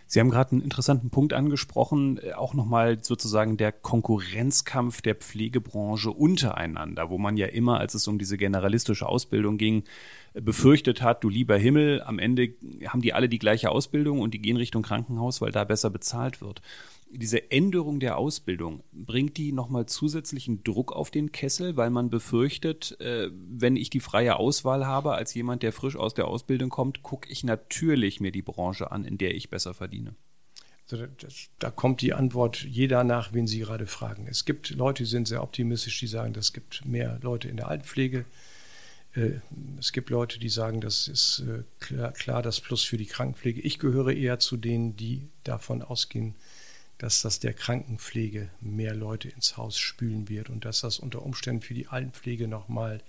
Sie 0.07 0.19
haben 0.19 0.29
gerade 0.29 0.51
einen 0.51 0.61
interessanten 0.61 1.09
Punkt 1.09 1.33
angesprochen, 1.33 2.19
äh, 2.21 2.33
auch 2.33 2.53
nochmal 2.53 3.03
sozusagen 3.03 3.57
der 3.57 3.71
Konkurrenzkampf 3.71 5.01
der 5.01 5.15
Pflegebranche 5.15 6.11
untereinander, 6.11 7.09
wo 7.09 7.17
man 7.17 7.37
ja 7.37 7.47
immer, 7.47 7.79
als 7.79 7.93
es 7.95 8.07
um 8.07 8.19
diese 8.19 8.37
generalistische 8.37 9.07
Ausbildung 9.07 9.57
ging, 9.57 9.83
äh, 10.33 10.41
befürchtet 10.41 11.01
hat, 11.01 11.23
du 11.23 11.29
lieber 11.29 11.57
Himmel, 11.57 12.01
am 12.03 12.19
Ende 12.19 12.53
haben 12.87 13.01
die 13.01 13.13
alle 13.13 13.29
die 13.29 13.39
gleiche 13.39 13.71
Ausbildung 13.71 14.19
und 14.19 14.33
die 14.33 14.41
gehen 14.41 14.57
Richtung 14.57 14.83
Krankenhaus, 14.83 15.41
weil 15.41 15.51
da 15.51 15.63
besser 15.63 15.89
bezahlt 15.89 16.41
wird 16.41 16.61
diese 17.15 17.51
Änderung 17.51 17.99
der 17.99 18.17
Ausbildung, 18.17 18.83
bringt 18.91 19.37
die 19.37 19.51
nochmal 19.51 19.85
zusätzlichen 19.85 20.63
Druck 20.63 20.91
auf 20.91 21.11
den 21.11 21.31
Kessel, 21.31 21.77
weil 21.77 21.89
man 21.89 22.09
befürchtet, 22.09 22.99
äh, 22.99 23.29
wenn 23.31 23.75
ich 23.75 23.89
die 23.89 23.99
freie 23.99 24.37
Auswahl 24.37 24.85
habe, 24.85 25.13
als 25.13 25.33
jemand, 25.33 25.63
der 25.63 25.71
frisch 25.71 25.95
aus 25.95 26.13
der 26.13 26.27
Ausbildung 26.27 26.69
kommt, 26.69 27.03
gucke 27.03 27.29
ich 27.29 27.43
natürlich 27.43 28.19
mir 28.19 28.31
die 28.31 28.41
Branche 28.41 28.91
an, 28.91 29.05
in 29.05 29.17
der 29.17 29.35
ich 29.35 29.49
besser 29.49 29.73
verdiene. 29.73 30.15
Also 30.91 31.05
das, 31.17 31.49
da 31.59 31.71
kommt 31.71 32.01
die 32.01 32.13
Antwort 32.13 32.63
jeder 32.63 33.03
nach, 33.03 33.33
wen 33.33 33.47
Sie 33.47 33.59
gerade 33.59 33.87
fragen. 33.87 34.27
Es 34.27 34.43
gibt 34.43 34.71
Leute, 34.71 35.03
die 35.03 35.09
sind 35.09 35.27
sehr 35.27 35.41
optimistisch, 35.41 35.99
die 35.99 36.07
sagen, 36.07 36.33
es 36.37 36.51
gibt 36.51 36.85
mehr 36.85 37.19
Leute 37.21 37.47
in 37.47 37.57
der 37.57 37.69
Altenpflege. 37.69 38.25
Äh, 39.15 39.39
es 39.79 39.93
gibt 39.93 40.09
Leute, 40.09 40.39
die 40.39 40.49
sagen, 40.49 40.81
das 40.81 41.07
ist 41.07 41.43
äh, 41.47 41.63
klar, 41.79 42.11
klar 42.11 42.41
das 42.41 42.59
Plus 42.59 42.83
für 42.83 42.97
die 42.97 43.05
Krankenpflege. 43.05 43.61
Ich 43.61 43.79
gehöre 43.79 44.11
eher 44.11 44.39
zu 44.39 44.57
denen, 44.57 44.97
die 44.97 45.29
davon 45.43 45.81
ausgehen, 45.81 46.35
dass 47.03 47.21
das 47.21 47.41
der 47.41 47.53
Krankenpflege 47.53 48.47
mehr 48.61 48.95
Leute 48.95 49.27
ins 49.27 49.57
Haus 49.57 49.77
spülen 49.77 50.29
wird 50.29 50.49
und 50.49 50.63
dass 50.63 50.79
das 50.79 50.99
unter 50.99 51.21
Umständen 51.21 51.61
für 51.61 51.73
die 51.73 51.89
Altenpflege 51.89 52.47
nochmal 52.47 53.01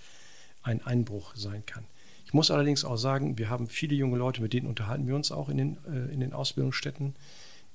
ein 0.65 0.85
Einbruch 0.85 1.37
sein 1.37 1.65
kann. 1.65 1.85
Ich 2.27 2.33
muss 2.33 2.51
allerdings 2.51 2.85
auch 2.85 2.97
sagen, 2.97 3.39
wir 3.39 3.51
haben 3.51 3.69
viele 3.69 3.95
junge 3.95 4.19
Leute, 4.19 4.43
mit 4.43 4.53
denen 4.53 4.67
unterhalten 4.67 5.07
wir 5.07 5.15
uns 5.15 5.31
auch 5.31 5.49
in 5.49 5.59
den, 5.59 5.79
äh, 5.87 6.13
in 6.13 6.19
den 6.19 6.33
Ausbildungsstätten, 6.33 7.15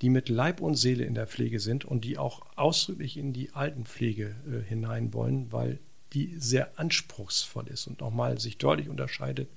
die 0.02 0.10
mit 0.10 0.28
Leib 0.28 0.60
und 0.60 0.76
Seele 0.76 1.06
in 1.06 1.14
der 1.16 1.26
Pflege 1.26 1.62
sind 1.62 1.86
und 1.86 2.04
die 2.04 2.18
auch 2.18 2.42
ausdrücklich 2.58 3.16
in 3.16 3.32
die 3.32 3.54
Altenpflege 3.54 4.36
äh, 4.46 4.68
hinein 4.68 5.14
wollen, 5.14 5.54
weil 5.54 5.80
die 6.12 6.36
sehr 6.38 6.78
anspruchsvoll 6.78 7.70
ist 7.70 7.88
und 7.88 8.02
nochmal 8.02 8.42
sich 8.42 8.58
deutlich 8.58 8.90
unterscheidet 8.90 9.48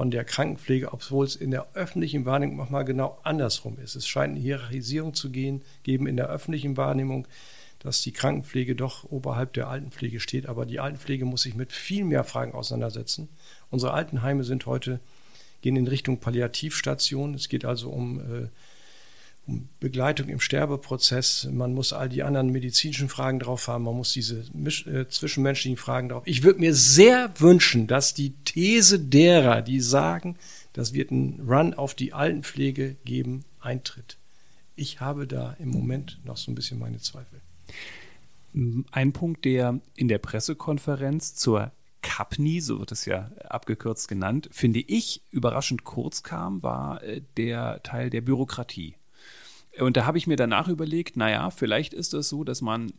von 0.00 0.10
der 0.10 0.24
Krankenpflege, 0.24 0.94
obwohl 0.94 1.26
es 1.26 1.36
in 1.36 1.50
der 1.50 1.74
öffentlichen 1.74 2.24
Wahrnehmung 2.24 2.56
manchmal 2.56 2.86
genau 2.86 3.18
andersrum 3.22 3.78
ist. 3.78 3.96
Es 3.96 4.08
scheint 4.08 4.30
eine 4.30 4.40
Hierarchisierung 4.40 5.12
zu 5.12 5.28
gehen, 5.28 5.60
geben 5.82 6.06
in 6.06 6.16
der 6.16 6.30
öffentlichen 6.30 6.78
Wahrnehmung, 6.78 7.28
dass 7.80 8.00
die 8.00 8.12
Krankenpflege 8.12 8.74
doch 8.74 9.04
oberhalb 9.04 9.52
der 9.52 9.68
Altenpflege 9.68 10.18
steht. 10.18 10.46
Aber 10.46 10.64
die 10.64 10.80
Altenpflege 10.80 11.26
muss 11.26 11.42
sich 11.42 11.54
mit 11.54 11.70
viel 11.70 12.06
mehr 12.06 12.24
Fragen 12.24 12.54
auseinandersetzen. 12.54 13.28
Unsere 13.68 13.92
Altenheime 13.92 14.42
sind 14.42 14.64
heute, 14.64 15.00
gehen 15.60 15.76
in 15.76 15.86
Richtung 15.86 16.18
Palliativstation. 16.18 17.34
Es 17.34 17.50
geht 17.50 17.66
also 17.66 17.90
um 17.90 18.20
äh, 18.20 18.48
Begleitung 19.80 20.28
im 20.28 20.40
Sterbeprozess. 20.40 21.48
Man 21.50 21.74
muss 21.74 21.92
all 21.92 22.08
die 22.08 22.22
anderen 22.22 22.50
medizinischen 22.50 23.08
Fragen 23.08 23.40
drauf 23.40 23.68
haben. 23.68 23.84
Man 23.84 23.96
muss 23.96 24.12
diese 24.12 24.40
äh, 24.40 25.08
zwischenmenschlichen 25.08 25.76
Fragen 25.76 26.08
drauf. 26.08 26.22
Ich 26.26 26.42
würde 26.42 26.60
mir 26.60 26.74
sehr 26.74 27.32
wünschen, 27.40 27.86
dass 27.86 28.14
die 28.14 28.34
These 28.44 29.00
derer, 29.00 29.62
die 29.62 29.80
sagen, 29.80 30.36
das 30.72 30.92
wird 30.92 31.10
ein 31.10 31.40
Run 31.46 31.74
auf 31.74 31.94
die 31.94 32.12
Altenpflege 32.12 32.96
geben, 33.04 33.44
eintritt. 33.60 34.18
Ich 34.76 35.00
habe 35.00 35.26
da 35.26 35.54
im 35.58 35.70
Moment 35.70 36.20
noch 36.24 36.36
so 36.36 36.50
ein 36.50 36.54
bisschen 36.54 36.78
meine 36.78 36.98
Zweifel. 36.98 37.40
Ein 38.90 39.12
Punkt, 39.12 39.44
der 39.44 39.80
in 39.94 40.08
der 40.08 40.18
Pressekonferenz 40.18 41.34
zur 41.34 41.72
CAPNI, 42.02 42.60
so 42.60 42.78
wird 42.78 42.92
es 42.92 43.04
ja 43.04 43.30
abgekürzt 43.48 44.08
genannt, 44.08 44.48
finde 44.52 44.80
ich 44.80 45.22
überraschend 45.30 45.84
kurz 45.84 46.22
kam, 46.22 46.62
war 46.62 47.02
äh, 47.02 47.20
der 47.36 47.82
Teil 47.82 48.10
der 48.10 48.22
Bürokratie. 48.22 48.94
Und 49.80 49.96
da 49.96 50.06
habe 50.06 50.18
ich 50.18 50.26
mir 50.26 50.36
danach 50.36 50.68
überlegt, 50.68 51.16
naja, 51.16 51.50
vielleicht 51.50 51.94
ist 51.94 52.14
es 52.14 52.28
so, 52.28 52.44
dass 52.44 52.60
man 52.60 52.92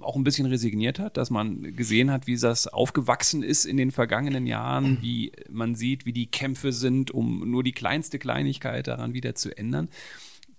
auch 0.00 0.16
ein 0.16 0.24
bisschen 0.24 0.46
resigniert 0.46 0.98
hat, 0.98 1.16
dass 1.16 1.30
man 1.30 1.74
gesehen 1.76 2.10
hat, 2.10 2.26
wie 2.26 2.36
das 2.36 2.66
aufgewachsen 2.66 3.42
ist 3.42 3.64
in 3.64 3.76
den 3.76 3.90
vergangenen 3.90 4.46
Jahren, 4.46 4.98
wie 5.00 5.32
man 5.50 5.74
sieht, 5.74 6.06
wie 6.06 6.12
die 6.12 6.26
Kämpfe 6.26 6.72
sind, 6.72 7.10
um 7.10 7.50
nur 7.50 7.62
die 7.62 7.72
kleinste 7.72 8.18
Kleinigkeit 8.18 8.86
daran 8.86 9.14
wieder 9.14 9.34
zu 9.34 9.56
ändern. 9.56 9.88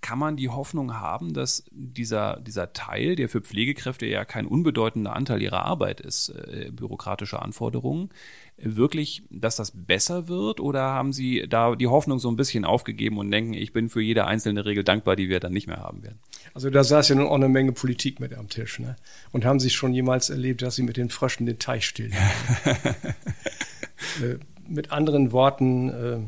Kann 0.01 0.19
man 0.19 0.35
die 0.35 0.49
Hoffnung 0.49 0.95
haben, 0.95 1.33
dass 1.33 1.63
dieser, 1.71 2.39
dieser 2.39 2.73
Teil, 2.73 3.15
der 3.15 3.29
für 3.29 3.41
Pflegekräfte 3.41 4.05
ja 4.05 4.25
kein 4.25 4.45
unbedeutender 4.45 5.15
Anteil 5.15 5.41
ihrer 5.41 5.65
Arbeit 5.65 6.01
ist, 6.01 6.29
äh, 6.29 6.69
bürokratische 6.71 7.41
Anforderungen, 7.41 8.09
wirklich, 8.57 9.23
dass 9.29 9.57
das 9.57 9.71
besser 9.71 10.27
wird? 10.27 10.59
Oder 10.59 10.81
haben 10.81 11.13
Sie 11.13 11.45
da 11.47 11.75
die 11.75 11.87
Hoffnung 11.87 12.19
so 12.19 12.29
ein 12.29 12.35
bisschen 12.35 12.65
aufgegeben 12.65 13.17
und 13.17 13.31
denken, 13.31 13.53
ich 13.53 13.73
bin 13.73 13.89
für 13.89 14.01
jede 14.01 14.25
einzelne 14.25 14.65
Regel 14.65 14.83
dankbar, 14.83 15.15
die 15.15 15.29
wir 15.29 15.39
dann 15.39 15.53
nicht 15.53 15.67
mehr 15.67 15.77
haben 15.77 16.03
werden? 16.03 16.19
Also 16.53 16.69
da 16.69 16.83
saß 16.83 17.09
ja 17.09 17.15
nun 17.15 17.27
auch 17.27 17.35
eine 17.35 17.49
Menge 17.49 17.73
Politik 17.73 18.19
mit 18.19 18.33
am 18.33 18.49
Tisch. 18.49 18.79
Ne? 18.79 18.95
Und 19.31 19.45
haben 19.45 19.59
Sie 19.59 19.69
schon 19.69 19.93
jemals 19.93 20.29
erlebt, 20.29 20.61
dass 20.61 20.75
Sie 20.75 20.83
mit 20.83 20.97
den 20.97 21.09
Fröschen 21.09 21.45
den 21.45 21.59
Teich 21.59 21.85
stillen? 21.85 22.13
äh, 24.21 24.37
mit 24.67 24.91
anderen 24.91 25.31
Worten, 25.31 25.89
äh, 25.89 26.19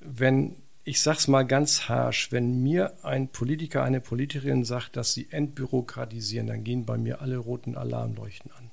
wenn 0.00 0.56
ich 0.82 1.02
sage 1.02 1.18
es 1.18 1.28
mal 1.28 1.42
ganz 1.42 1.88
harsch, 1.88 2.32
wenn 2.32 2.62
mir 2.62 3.04
ein 3.04 3.28
Politiker, 3.28 3.84
eine 3.84 4.00
Politikerin 4.00 4.64
sagt, 4.64 4.96
dass 4.96 5.12
sie 5.12 5.28
entbürokratisieren, 5.30 6.46
dann 6.46 6.64
gehen 6.64 6.86
bei 6.86 6.96
mir 6.96 7.20
alle 7.20 7.36
roten 7.36 7.76
Alarmleuchten 7.76 8.50
an. 8.52 8.69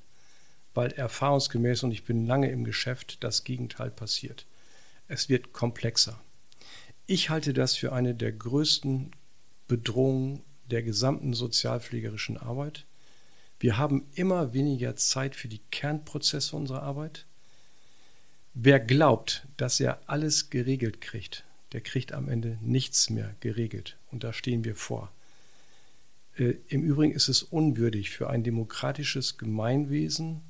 Weil 0.78 0.92
erfahrungsgemäß, 0.92 1.82
und 1.82 1.90
ich 1.90 2.04
bin 2.04 2.24
lange 2.24 2.52
im 2.52 2.62
Geschäft, 2.62 3.24
das 3.24 3.42
Gegenteil 3.42 3.90
passiert. 3.90 4.46
Es 5.08 5.28
wird 5.28 5.52
komplexer. 5.52 6.20
Ich 7.08 7.30
halte 7.30 7.52
das 7.52 7.74
für 7.74 7.92
eine 7.92 8.14
der 8.14 8.30
größten 8.30 9.10
Bedrohungen 9.66 10.40
der 10.70 10.84
gesamten 10.84 11.34
sozialpflegerischen 11.34 12.36
Arbeit. 12.36 12.84
Wir 13.58 13.76
haben 13.76 14.06
immer 14.14 14.52
weniger 14.52 14.94
Zeit 14.94 15.34
für 15.34 15.48
die 15.48 15.62
Kernprozesse 15.72 16.54
unserer 16.54 16.84
Arbeit. 16.84 17.26
Wer 18.54 18.78
glaubt, 18.78 19.48
dass 19.56 19.80
er 19.80 19.98
alles 20.06 20.48
geregelt 20.48 21.00
kriegt, 21.00 21.42
der 21.72 21.80
kriegt 21.80 22.12
am 22.12 22.28
Ende 22.28 22.56
nichts 22.60 23.10
mehr 23.10 23.34
geregelt. 23.40 23.96
Und 24.12 24.22
da 24.22 24.32
stehen 24.32 24.62
wir 24.62 24.76
vor. 24.76 25.10
Äh, 26.36 26.54
Im 26.68 26.84
Übrigen 26.84 27.14
ist 27.14 27.28
es 27.28 27.42
unwürdig 27.42 28.10
für 28.10 28.30
ein 28.30 28.44
demokratisches 28.44 29.38
Gemeinwesen 29.38 30.42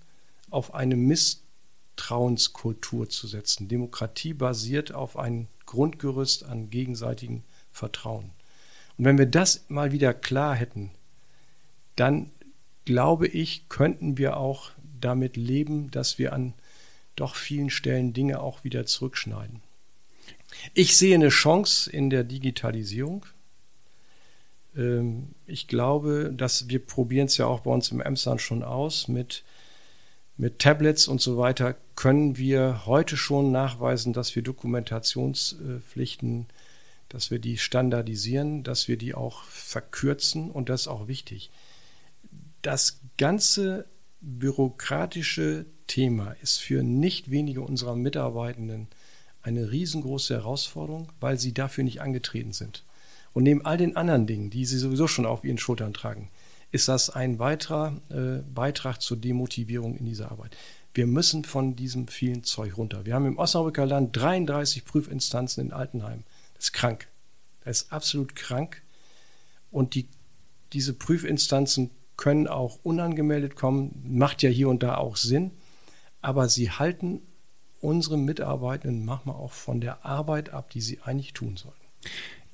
auf 0.51 0.75
eine 0.75 0.97
Misstrauenskultur 0.97 3.09
zu 3.09 3.27
setzen. 3.27 3.69
Demokratie 3.69 4.35
basiert 4.35 4.93
auf 4.93 5.19
einem 5.19 5.49
Grundgerüst 5.67 6.45
an 6.45 6.71
gegenseitigem 6.71 7.43
Vertrauen. 7.73 8.31
Und 8.97 9.05
wenn 9.05 9.19
wir 9.19 9.27
das 9.27 9.65
mal 9.69 9.93
wieder 9.93 10.15
klar 10.15 10.55
hätten, 10.55 10.91
dann 11.97 12.31
glaube 12.85 13.27
ich, 13.29 13.69
könnten 13.69 14.17
wir 14.19 14.39
auch 14.39 14.71
damit 15.01 15.37
leben, 15.37 15.91
dass 15.91 16.19
wir 16.19 16.33
an 16.33 16.55
doch 17.17 17.35
vielen 17.35 17.71
Stellen 17.71 18.13
Dinge 18.13 18.41
auch 18.41 18.65
wieder 18.65 18.87
zurückschneiden. 18.87 19.61
Ich 20.75 20.97
sehe 20.97 21.15
eine 21.15 21.29
Chance 21.29 21.91
in 21.91 22.11
der 22.11 22.25
Digitalisierung. 22.25 23.27
Ähm, 24.77 25.35
ich 25.47 25.69
glaube, 25.69 26.33
dass 26.35 26.69
wir 26.69 26.85
probieren 26.85 27.27
es 27.27 27.37
ja 27.37 27.47
auch 27.47 27.61
bei 27.61 27.71
uns 27.71 27.91
im 27.91 28.01
Emsland 28.01 28.41
schon 28.41 28.63
aus. 28.63 29.09
Mit, 29.09 29.45
mit 30.39 30.61
Tablets 30.61 31.09
und 31.09 31.21
so 31.21 31.37
weiter 31.37 31.75
können 31.97 32.39
wir 32.39 32.87
heute 32.87 33.17
schon 33.17 33.51
nachweisen, 33.51 34.13
dass 34.13 34.37
wir 34.37 34.43
Dokumentationspflichten, 34.43 36.47
dass 37.09 37.33
wir 37.33 37.41
die 37.41 37.59
standardisieren, 37.59 38.63
dass 38.63 38.87
wir 38.87 38.97
die 38.97 39.15
auch 39.15 39.43
verkürzen 39.43 40.51
und 40.51 40.69
das 40.69 40.83
ist 40.83 40.89
auch 40.89 41.09
wichtig. 41.09 41.51
Das 42.63 43.01
ganze 43.19 43.87
bürokratische 44.21 45.67
Thema 45.89 46.37
ist 46.41 46.59
für 46.59 46.85
nicht 46.85 47.33
wenige 47.33 47.63
unserer 47.63 47.97
Mitarbeitenden 47.97 48.87
eine 49.43 49.73
riesengroße 49.73 50.35
Herausforderung, 50.35 51.09
weil 51.21 51.39
sie 51.39 51.53
dafür 51.53 51.83
nicht 51.83 52.01
angetreten 52.01 52.53
sind. 52.53 52.85
Und 53.33 53.43
neben 53.43 53.65
all 53.65 53.77
den 53.77 53.97
anderen 53.97 54.27
Dingen, 54.27 54.51
die 54.51 54.67
sie 54.67 54.79
sowieso 54.79 55.09
schon 55.09 55.27
auf 55.27 55.45
ihren 55.45 55.59
Schultern 55.59 55.95
tragen, 55.95 56.31
ist 56.71 56.89
das 56.89 57.11
ein 57.11 57.39
weiterer 57.39 58.01
äh, 58.11 58.43
Beitrag 58.43 59.01
zur 59.01 59.17
Demotivierung 59.17 59.97
in 59.97 60.05
dieser 60.05 60.31
Arbeit. 60.31 60.57
Wir 60.95 61.07
müssen 61.07 61.45
von 61.45 61.77
diesem 61.77 62.09
vielen 62.09 62.45
Zeug 62.45 62.77
runter. 62.77 63.07
Wir 63.07 63.15
haben 63.15 63.27
im 63.27 63.39
Osnabrücker 63.39 63.87
Land 63.87 64.17
33 64.17 64.85
Prüfinstanzen 64.85 65.67
in 65.67 65.73
Altenheim. 65.73 66.25
Das 66.55 66.67
ist 66.67 66.73
krank. 66.73 67.09
Das 67.65 67.83
ist 67.83 67.93
absolut 67.93 68.35
krank. 68.35 68.83
Und 69.71 69.95
die, 69.95 70.09
diese 70.73 70.93
Prüfinstanzen 70.93 71.91
können 72.17 72.49
auch 72.49 72.81
unangemeldet 72.83 73.55
kommen, 73.55 74.03
macht 74.05 74.43
ja 74.43 74.51
hier 74.51 74.69
und 74.69 74.83
da 74.83 74.97
auch 74.97 75.17
Sinn, 75.17 75.53
aber 76.21 76.49
sie 76.49 76.71
halten 76.71 77.23
unsere 77.81 78.19
Mitarbeitenden 78.19 79.05
manchmal 79.05 79.37
auch 79.37 79.53
von 79.53 79.81
der 79.81 80.05
Arbeit 80.05 80.51
ab, 80.51 80.71
die 80.71 80.81
sie 80.81 81.01
eigentlich 81.01 81.33
tun 81.33 81.57
sollten. 81.57 81.79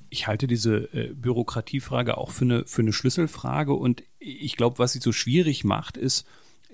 Ich 0.09 0.27
halte 0.27 0.47
diese 0.47 0.93
äh, 0.93 1.13
Bürokratiefrage 1.13 2.17
auch 2.17 2.31
für 2.31 2.45
eine, 2.45 2.65
für 2.65 2.81
eine 2.81 2.93
Schlüsselfrage 2.93 3.73
und 3.73 4.03
ich 4.19 4.55
glaube, 4.57 4.79
was 4.79 4.93
sie 4.93 4.99
so 4.99 5.11
schwierig 5.11 5.63
macht, 5.63 5.97
ist, 5.97 6.25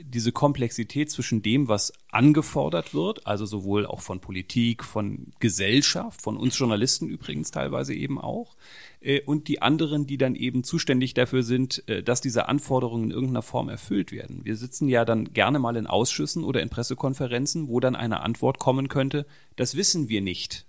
diese 0.03 0.31
Komplexität 0.31 1.11
zwischen 1.11 1.41
dem, 1.41 1.67
was 1.67 1.93
angefordert 2.11 2.93
wird, 2.93 3.27
also 3.27 3.45
sowohl 3.45 3.85
auch 3.85 4.01
von 4.01 4.19
Politik, 4.19 4.83
von 4.83 5.27
Gesellschaft, 5.39 6.21
von 6.21 6.37
uns 6.37 6.57
Journalisten 6.57 7.07
übrigens 7.07 7.51
teilweise 7.51 7.93
eben 7.93 8.19
auch, 8.19 8.55
äh, 9.01 9.21
und 9.21 9.47
die 9.47 9.61
anderen, 9.61 10.07
die 10.07 10.17
dann 10.17 10.35
eben 10.35 10.63
zuständig 10.63 11.13
dafür 11.13 11.43
sind, 11.43 11.87
äh, 11.87 12.03
dass 12.03 12.21
diese 12.21 12.47
Anforderungen 12.47 13.05
in 13.05 13.11
irgendeiner 13.11 13.41
Form 13.41 13.69
erfüllt 13.69 14.11
werden. 14.11 14.41
Wir 14.43 14.55
sitzen 14.55 14.87
ja 14.87 15.05
dann 15.05 15.33
gerne 15.33 15.59
mal 15.59 15.75
in 15.75 15.87
Ausschüssen 15.87 16.43
oder 16.43 16.61
in 16.61 16.69
Pressekonferenzen, 16.69 17.67
wo 17.67 17.79
dann 17.79 17.95
eine 17.95 18.21
Antwort 18.21 18.59
kommen 18.59 18.87
könnte, 18.87 19.25
das 19.55 19.75
wissen 19.75 20.09
wir 20.09 20.21
nicht. 20.21 20.65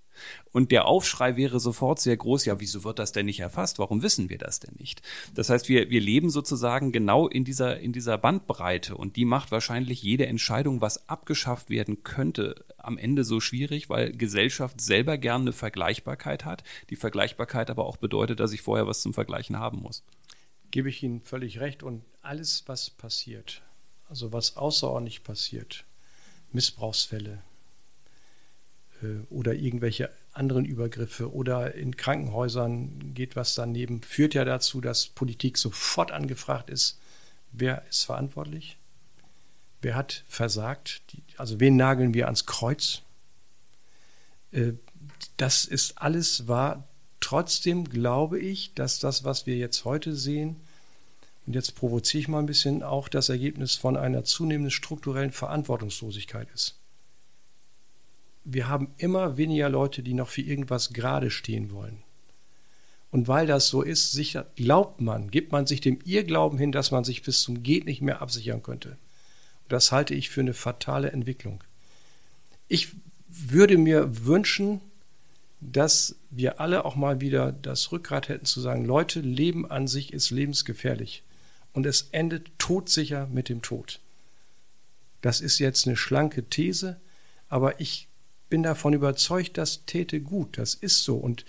Und 0.52 0.70
der 0.70 0.86
Aufschrei 0.86 1.36
wäre 1.36 1.60
sofort 1.60 2.00
sehr 2.00 2.16
groß, 2.16 2.44
ja, 2.44 2.60
wieso 2.60 2.84
wird 2.84 2.98
das 2.98 3.12
denn 3.12 3.26
nicht 3.26 3.40
erfasst? 3.40 3.78
Warum 3.78 4.02
wissen 4.02 4.28
wir 4.28 4.38
das 4.38 4.60
denn 4.60 4.74
nicht? 4.78 5.02
Das 5.34 5.48
heißt, 5.48 5.68
wir, 5.68 5.90
wir 5.90 6.00
leben 6.00 6.30
sozusagen 6.30 6.92
genau 6.92 7.28
in 7.28 7.44
dieser, 7.44 7.80
in 7.80 7.92
dieser 7.92 8.18
Bandbreite 8.18 8.96
und 8.96 9.16
die 9.16 9.24
macht 9.24 9.50
wahrscheinlich 9.50 10.02
jede 10.02 10.26
Entscheidung, 10.26 10.80
was 10.80 11.08
abgeschafft 11.08 11.70
werden 11.70 12.02
könnte, 12.04 12.64
am 12.78 12.98
Ende 12.98 13.24
so 13.24 13.40
schwierig, 13.40 13.88
weil 13.88 14.12
Gesellschaft 14.12 14.80
selber 14.80 15.18
gerne 15.18 15.44
eine 15.44 15.52
Vergleichbarkeit 15.52 16.44
hat, 16.44 16.64
die 16.90 16.96
Vergleichbarkeit 16.96 17.70
aber 17.70 17.86
auch 17.86 17.96
bedeutet, 17.96 18.40
dass 18.40 18.52
ich 18.52 18.62
vorher 18.62 18.86
was 18.86 19.02
zum 19.02 19.14
Vergleichen 19.14 19.58
haben 19.58 19.80
muss. 19.80 20.04
Gebe 20.70 20.88
ich 20.88 21.02
Ihnen 21.02 21.20
völlig 21.20 21.60
recht 21.60 21.82
und 21.82 22.02
alles, 22.22 22.64
was 22.66 22.90
passiert, 22.90 23.62
also 24.08 24.32
was 24.32 24.56
außerordentlich 24.56 25.22
passiert, 25.22 25.84
Missbrauchsfälle, 26.52 27.42
oder 29.30 29.54
irgendwelche 29.54 30.10
anderen 30.32 30.64
Übergriffe 30.64 31.32
oder 31.32 31.74
in 31.74 31.96
Krankenhäusern 31.96 33.14
geht 33.14 33.36
was 33.36 33.54
daneben, 33.54 34.02
führt 34.02 34.34
ja 34.34 34.44
dazu, 34.44 34.80
dass 34.80 35.08
Politik 35.08 35.58
sofort 35.58 36.10
angefragt 36.10 36.70
ist, 36.70 36.98
wer 37.52 37.84
ist 37.88 38.04
verantwortlich, 38.04 38.78
wer 39.82 39.94
hat 39.94 40.24
versagt, 40.28 41.02
also 41.36 41.60
wen 41.60 41.76
nageln 41.76 42.14
wir 42.14 42.26
ans 42.26 42.46
Kreuz. 42.46 43.02
Äh, 44.52 44.72
das 45.36 45.64
ist 45.64 45.98
alles 45.98 46.48
wahr. 46.48 46.88
Trotzdem 47.20 47.88
glaube 47.88 48.38
ich, 48.38 48.74
dass 48.74 48.98
das, 48.98 49.24
was 49.24 49.46
wir 49.46 49.56
jetzt 49.56 49.84
heute 49.84 50.16
sehen, 50.16 50.56
und 51.44 51.54
jetzt 51.54 51.74
provoziere 51.74 52.20
ich 52.20 52.28
mal 52.28 52.38
ein 52.38 52.46
bisschen, 52.46 52.84
auch 52.84 53.08
das 53.08 53.28
Ergebnis 53.28 53.74
von 53.74 53.96
einer 53.96 54.22
zunehmenden 54.22 54.70
strukturellen 54.70 55.32
Verantwortungslosigkeit 55.32 56.48
ist 56.54 56.81
wir 58.44 58.68
haben 58.68 58.94
immer 58.98 59.36
weniger 59.36 59.68
Leute, 59.68 60.02
die 60.02 60.14
noch 60.14 60.28
für 60.28 60.42
irgendwas 60.42 60.92
gerade 60.92 61.30
stehen 61.30 61.70
wollen. 61.70 62.02
Und 63.10 63.28
weil 63.28 63.46
das 63.46 63.68
so 63.68 63.82
ist, 63.82 64.12
sicher, 64.12 64.46
glaubt 64.56 65.00
man, 65.00 65.30
gibt 65.30 65.52
man 65.52 65.66
sich 65.66 65.80
dem 65.80 66.00
Irrglauben 66.04 66.58
hin, 66.58 66.72
dass 66.72 66.90
man 66.90 67.04
sich 67.04 67.22
bis 67.22 67.42
zum 67.42 67.62
Geht 67.62 67.84
nicht 67.84 68.00
mehr 68.00 68.22
absichern 68.22 68.62
könnte. 68.62 68.90
Und 69.64 69.72
das 69.72 69.92
halte 69.92 70.14
ich 70.14 70.30
für 70.30 70.40
eine 70.40 70.54
fatale 70.54 71.12
Entwicklung. 71.12 71.62
Ich 72.68 72.88
würde 73.28 73.76
mir 73.76 74.24
wünschen, 74.24 74.80
dass 75.60 76.16
wir 76.30 76.58
alle 76.58 76.84
auch 76.84 76.96
mal 76.96 77.20
wieder 77.20 77.52
das 77.52 77.92
Rückgrat 77.92 78.28
hätten 78.28 78.46
zu 78.46 78.60
sagen, 78.60 78.84
Leute, 78.84 79.20
Leben 79.20 79.70
an 79.70 79.86
sich 79.86 80.12
ist 80.12 80.30
lebensgefährlich 80.30 81.22
und 81.72 81.86
es 81.86 82.08
endet 82.12 82.50
todsicher 82.58 83.28
mit 83.28 83.48
dem 83.48 83.62
Tod. 83.62 84.00
Das 85.20 85.40
ist 85.40 85.58
jetzt 85.58 85.86
eine 85.86 85.96
schlanke 85.96 86.44
These, 86.44 86.98
aber 87.48 87.80
ich 87.80 88.08
bin 88.52 88.62
davon 88.62 88.92
überzeugt, 88.92 89.56
das 89.56 89.86
täte 89.86 90.20
gut. 90.20 90.58
Das 90.58 90.74
ist 90.74 91.04
so. 91.04 91.16
Und 91.16 91.46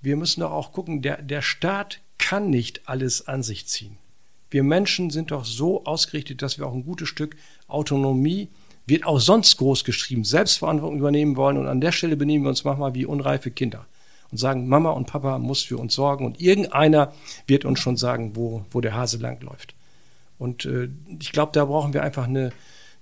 wir 0.00 0.16
müssen 0.16 0.40
doch 0.40 0.50
auch 0.50 0.72
gucken, 0.72 1.00
der, 1.00 1.22
der 1.22 1.42
Staat 1.42 2.00
kann 2.18 2.50
nicht 2.50 2.88
alles 2.88 3.28
an 3.28 3.44
sich 3.44 3.68
ziehen. 3.68 3.98
Wir 4.50 4.64
Menschen 4.64 5.10
sind 5.10 5.30
doch 5.30 5.44
so 5.44 5.84
ausgerichtet, 5.84 6.42
dass 6.42 6.58
wir 6.58 6.66
auch 6.66 6.74
ein 6.74 6.82
gutes 6.82 7.08
Stück 7.08 7.36
Autonomie, 7.68 8.48
wird 8.84 9.06
auch 9.06 9.20
sonst 9.20 9.58
groß 9.58 9.84
geschrieben, 9.84 10.24
Selbstverantwortung 10.24 10.98
übernehmen 10.98 11.36
wollen. 11.36 11.56
Und 11.56 11.68
an 11.68 11.80
der 11.80 11.92
Stelle 11.92 12.16
benehmen 12.16 12.44
wir 12.44 12.48
uns 12.48 12.64
manchmal 12.64 12.94
wie 12.94 13.06
unreife 13.06 13.52
Kinder 13.52 13.86
und 14.32 14.38
sagen, 14.38 14.66
Mama 14.66 14.90
und 14.90 15.06
Papa 15.06 15.38
muss 15.38 15.62
für 15.62 15.78
uns 15.78 15.94
sorgen 15.94 16.26
und 16.26 16.40
irgendeiner 16.40 17.12
wird 17.46 17.64
uns 17.64 17.78
schon 17.78 17.96
sagen, 17.96 18.34
wo, 18.34 18.64
wo 18.72 18.80
der 18.80 18.94
Hase 18.94 19.18
langläuft. 19.18 19.76
Und 20.36 20.64
äh, 20.64 20.88
ich 21.20 21.30
glaube, 21.30 21.52
da 21.52 21.64
brauchen 21.66 21.94
wir 21.94 22.02
einfach 22.02 22.24
eine, 22.26 22.50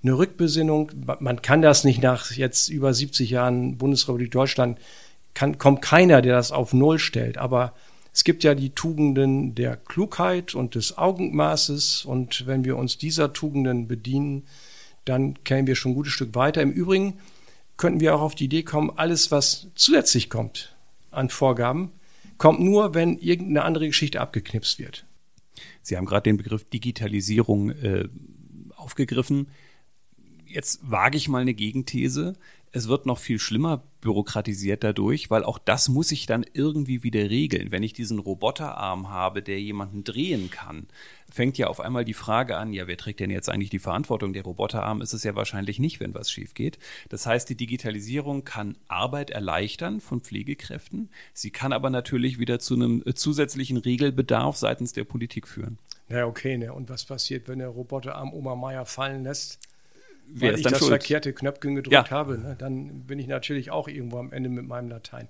eine 0.02 0.16
Rückbesinnung. 0.16 0.92
Man 1.20 1.42
kann 1.42 1.62
das 1.62 1.84
nicht 1.84 2.02
nach 2.02 2.32
jetzt 2.32 2.68
über 2.68 2.94
70 2.94 3.30
Jahren 3.30 3.78
Bundesrepublik 3.78 4.30
Deutschland, 4.30 4.78
kann, 5.34 5.58
kommt 5.58 5.82
keiner, 5.82 6.22
der 6.22 6.36
das 6.36 6.52
auf 6.52 6.72
Null 6.72 6.98
stellt. 6.98 7.38
Aber 7.38 7.74
es 8.12 8.24
gibt 8.24 8.44
ja 8.44 8.54
die 8.54 8.70
Tugenden 8.70 9.54
der 9.54 9.76
Klugheit 9.76 10.54
und 10.54 10.74
des 10.74 10.98
Augenmaßes. 10.98 12.04
Und 12.04 12.46
wenn 12.46 12.64
wir 12.64 12.76
uns 12.76 12.98
dieser 12.98 13.32
Tugenden 13.32 13.88
bedienen, 13.88 14.44
dann 15.04 15.42
kämen 15.44 15.66
wir 15.66 15.76
schon 15.76 15.92
ein 15.92 15.94
gutes 15.94 16.12
Stück 16.12 16.34
weiter. 16.34 16.62
Im 16.62 16.72
Übrigen 16.72 17.18
könnten 17.76 18.00
wir 18.00 18.14
auch 18.14 18.20
auf 18.20 18.34
die 18.34 18.46
Idee 18.46 18.64
kommen, 18.64 18.92
alles, 18.96 19.30
was 19.30 19.68
zusätzlich 19.74 20.30
kommt 20.30 20.74
an 21.10 21.30
Vorgaben, 21.30 21.92
kommt 22.36 22.60
nur, 22.60 22.94
wenn 22.94 23.18
irgendeine 23.18 23.62
andere 23.62 23.86
Geschichte 23.86 24.20
abgeknipst 24.20 24.78
wird. 24.78 25.04
Sie 25.82 25.96
haben 25.96 26.04
gerade 26.04 26.24
den 26.24 26.36
Begriff 26.36 26.64
Digitalisierung 26.64 27.70
äh, 27.70 28.08
aufgegriffen 28.76 29.48
jetzt 30.48 30.80
wage 30.82 31.16
ich 31.16 31.28
mal 31.28 31.42
eine 31.42 31.54
Gegenthese. 31.54 32.34
Es 32.70 32.86
wird 32.88 33.06
noch 33.06 33.18
viel 33.18 33.38
schlimmer 33.38 33.82
bürokratisiert 34.02 34.84
dadurch, 34.84 35.30
weil 35.30 35.42
auch 35.42 35.58
das 35.58 35.88
muss 35.88 36.12
ich 36.12 36.26
dann 36.26 36.44
irgendwie 36.52 37.02
wieder 37.02 37.30
regeln. 37.30 37.70
Wenn 37.70 37.82
ich 37.82 37.94
diesen 37.94 38.18
Roboterarm 38.18 39.08
habe, 39.08 39.42
der 39.42 39.58
jemanden 39.58 40.04
drehen 40.04 40.50
kann, 40.50 40.86
fängt 41.30 41.56
ja 41.56 41.68
auf 41.68 41.80
einmal 41.80 42.04
die 42.04 42.14
Frage 42.14 42.56
an, 42.56 42.74
ja, 42.74 42.86
wer 42.86 42.98
trägt 42.98 43.20
denn 43.20 43.30
jetzt 43.30 43.48
eigentlich 43.48 43.70
die 43.70 43.78
Verantwortung? 43.78 44.34
Der 44.34 44.44
Roboterarm 44.44 45.00
ist 45.00 45.14
es 45.14 45.24
ja 45.24 45.34
wahrscheinlich 45.34 45.78
nicht, 45.78 45.98
wenn 45.98 46.12
was 46.12 46.30
schief 46.30 46.52
geht. 46.52 46.78
Das 47.08 47.26
heißt, 47.26 47.48
die 47.48 47.56
Digitalisierung 47.56 48.44
kann 48.44 48.76
Arbeit 48.86 49.30
erleichtern 49.30 50.00
von 50.00 50.20
Pflegekräften. 50.20 51.08
Sie 51.32 51.50
kann 51.50 51.72
aber 51.72 51.88
natürlich 51.88 52.38
wieder 52.38 52.58
zu 52.58 52.74
einem 52.74 53.02
zusätzlichen 53.14 53.78
Regelbedarf 53.78 54.56
seitens 54.56 54.92
der 54.92 55.04
Politik 55.04 55.48
führen. 55.48 55.78
Ja, 56.10 56.26
okay, 56.26 56.56
ne? 56.56 56.72
Und 56.72 56.88
was 56.88 57.04
passiert, 57.04 57.48
wenn 57.48 57.58
der 57.58 57.68
Roboterarm 57.68 58.32
Oma 58.32 58.54
Meier 58.54 58.86
fallen 58.86 59.24
lässt? 59.24 59.58
Wer 60.30 60.50
weil 60.50 60.56
ist 60.58 60.64
dann 60.64 60.72
ich 60.72 60.78
das 60.78 60.78
schuld? 60.80 60.90
verkehrte 60.90 61.32
Knöpfchen 61.32 61.74
gedrückt 61.74 61.92
Ja. 61.92 62.10
habe, 62.10 62.38
ne, 62.38 62.56
dann 62.58 63.06
bin 63.06 63.18
ich 63.18 63.26
natürlich 63.26 63.70
auch 63.70 63.88
irgendwo 63.88 64.18
am 64.18 64.32
Ende 64.32 64.48
mit 64.48 64.66
meinem 64.66 64.88
Latein. 64.88 65.28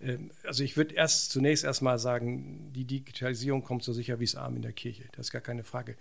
Ähm, 0.00 0.30
also 0.44 0.62
ich 0.64 0.76
würde 0.76 0.94
erst 0.94 1.30
zunächst 1.30 1.64
erstmal 1.64 1.98
sagen, 1.98 2.72
die 2.72 2.84
Digitalisierung 2.84 3.62
kommt 3.62 3.82
so 3.84 3.92
sicher 3.92 4.20
wie 4.20 4.24
es 4.24 4.34
Arm 4.36 4.56
in 4.56 4.62
der 4.62 4.72
Kirche. 4.72 5.04
Das 5.12 5.26
ist 5.28 5.32
gar 5.32 5.42
keine 5.42 5.64
Frage. 5.64 5.96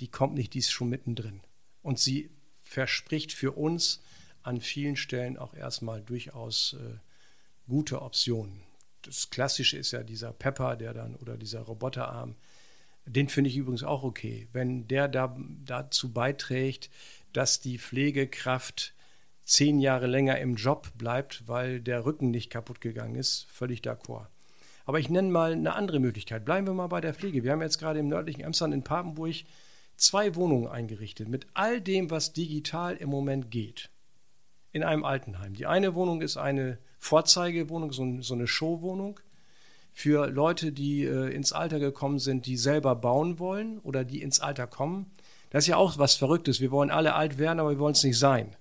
Die 0.00 0.08
kommt 0.08 0.34
nicht, 0.34 0.54
die 0.54 0.58
ist 0.60 0.70
schon 0.72 0.88
mittendrin. 0.88 1.40
Und 1.82 1.98
sie 1.98 2.30
verspricht 2.62 3.32
für 3.32 3.52
uns 3.52 4.02
an 4.42 4.60
vielen 4.60 4.96
Stellen 4.96 5.36
auch 5.36 5.54
erstmal 5.54 6.00
durchaus 6.02 6.76
äh, 6.80 6.98
gute 7.68 8.00
Optionen. 8.02 8.62
Das 9.02 9.30
Klassische 9.30 9.76
ist 9.78 9.92
ja 9.92 10.02
dieser 10.02 10.32
Pepper, 10.32 10.76
der 10.76 10.94
dann 10.94 11.16
oder 11.16 11.36
dieser 11.36 11.60
Roboterarm. 11.60 12.34
Den 13.12 13.28
finde 13.28 13.50
ich 13.50 13.56
übrigens 13.56 13.82
auch 13.82 14.04
okay. 14.04 14.48
Wenn 14.52 14.86
der 14.86 15.08
da, 15.08 15.36
dazu 15.64 16.12
beiträgt, 16.12 16.90
dass 17.32 17.60
die 17.60 17.78
Pflegekraft 17.78 18.94
zehn 19.44 19.80
Jahre 19.80 20.06
länger 20.06 20.38
im 20.38 20.54
Job 20.54 20.92
bleibt, 20.96 21.48
weil 21.48 21.80
der 21.80 22.04
Rücken 22.04 22.30
nicht 22.30 22.50
kaputt 22.50 22.80
gegangen 22.80 23.16
ist, 23.16 23.46
völlig 23.50 23.80
d'accord. 23.80 24.26
Aber 24.84 25.00
ich 25.00 25.10
nenne 25.10 25.28
mal 25.28 25.52
eine 25.52 25.74
andere 25.74 25.98
Möglichkeit. 25.98 26.44
Bleiben 26.44 26.66
wir 26.66 26.74
mal 26.74 26.86
bei 26.86 27.00
der 27.00 27.14
Pflege. 27.14 27.42
Wir 27.42 27.52
haben 27.52 27.62
jetzt 27.62 27.78
gerade 27.78 27.98
im 27.98 28.08
nördlichen 28.08 28.42
Emsland 28.42 28.72
in 28.72 28.84
Papenburg 28.84 29.34
zwei 29.96 30.36
Wohnungen 30.36 30.68
eingerichtet 30.68 31.28
mit 31.28 31.46
all 31.54 31.80
dem, 31.80 32.10
was 32.10 32.32
digital 32.32 32.96
im 32.96 33.08
Moment 33.08 33.50
geht. 33.50 33.90
In 34.72 34.84
einem 34.84 35.04
Altenheim. 35.04 35.54
Die 35.54 35.66
eine 35.66 35.96
Wohnung 35.96 36.22
ist 36.22 36.36
eine 36.36 36.78
Vorzeigewohnung, 36.98 37.92
so 37.92 38.34
eine 38.34 38.46
Showwohnung 38.46 39.18
für 39.92 40.28
Leute, 40.28 40.72
die 40.72 41.04
äh, 41.04 41.34
ins 41.34 41.52
Alter 41.52 41.78
gekommen 41.78 42.18
sind, 42.18 42.46
die 42.46 42.56
selber 42.56 42.94
bauen 42.96 43.38
wollen 43.38 43.78
oder 43.80 44.04
die 44.04 44.22
ins 44.22 44.40
Alter 44.40 44.66
kommen. 44.66 45.06
Das 45.50 45.64
ist 45.64 45.68
ja 45.68 45.76
auch 45.76 45.98
was 45.98 46.14
Verrücktes. 46.14 46.60
Wir 46.60 46.70
wollen 46.70 46.90
alle 46.90 47.14
alt 47.14 47.38
werden, 47.38 47.60
aber 47.60 47.70
wir 47.70 47.78
wollen 47.78 47.94
es 47.94 48.04
nicht 48.04 48.18
sein. 48.18 48.56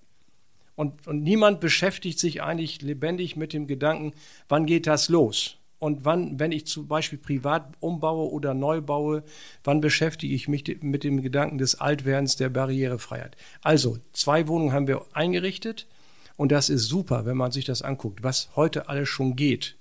Und, 0.76 1.08
und 1.08 1.24
niemand 1.24 1.60
beschäftigt 1.60 2.20
sich 2.20 2.42
eigentlich 2.42 2.82
lebendig 2.82 3.36
mit 3.36 3.54
dem 3.54 3.68
Gedanken, 3.68 4.14
wann 4.48 4.66
geht 4.66 4.88
das 4.88 5.10
los? 5.10 5.58
Und 5.78 6.04
wann, 6.04 6.40
wenn 6.40 6.52
ich 6.52 6.68
zum 6.68 6.88
Beispiel 6.88 7.20
privat 7.20 7.74
umbaue 7.80 8.30
oder 8.32 8.54
neu 8.54 8.82
baue, 8.82 9.24
wann 9.64 9.82
beschäftige 9.82 10.34
ich 10.34 10.48
mich 10.48 10.64
mit 10.82 11.04
dem 11.04 11.22
Gedanken 11.22 11.58
des 11.58 11.80
Altwerdens, 11.80 12.36
der 12.36 12.50
Barrierefreiheit? 12.50 13.38
Also, 13.62 13.98
zwei 14.12 14.48
Wohnungen 14.48 14.74
haben 14.74 14.88
wir 14.88 15.06
eingerichtet 15.14 15.88
und 16.36 16.52
das 16.52 16.70
ist 16.70 16.88
super, 16.88 17.26
wenn 17.26 17.38
man 17.38 17.52
sich 17.52 17.66
das 17.66 17.82
anguckt, 17.82 18.24
was 18.24 18.50
heute 18.56 18.90
alles 18.90 19.10
schon 19.10 19.36
geht. 19.36 19.76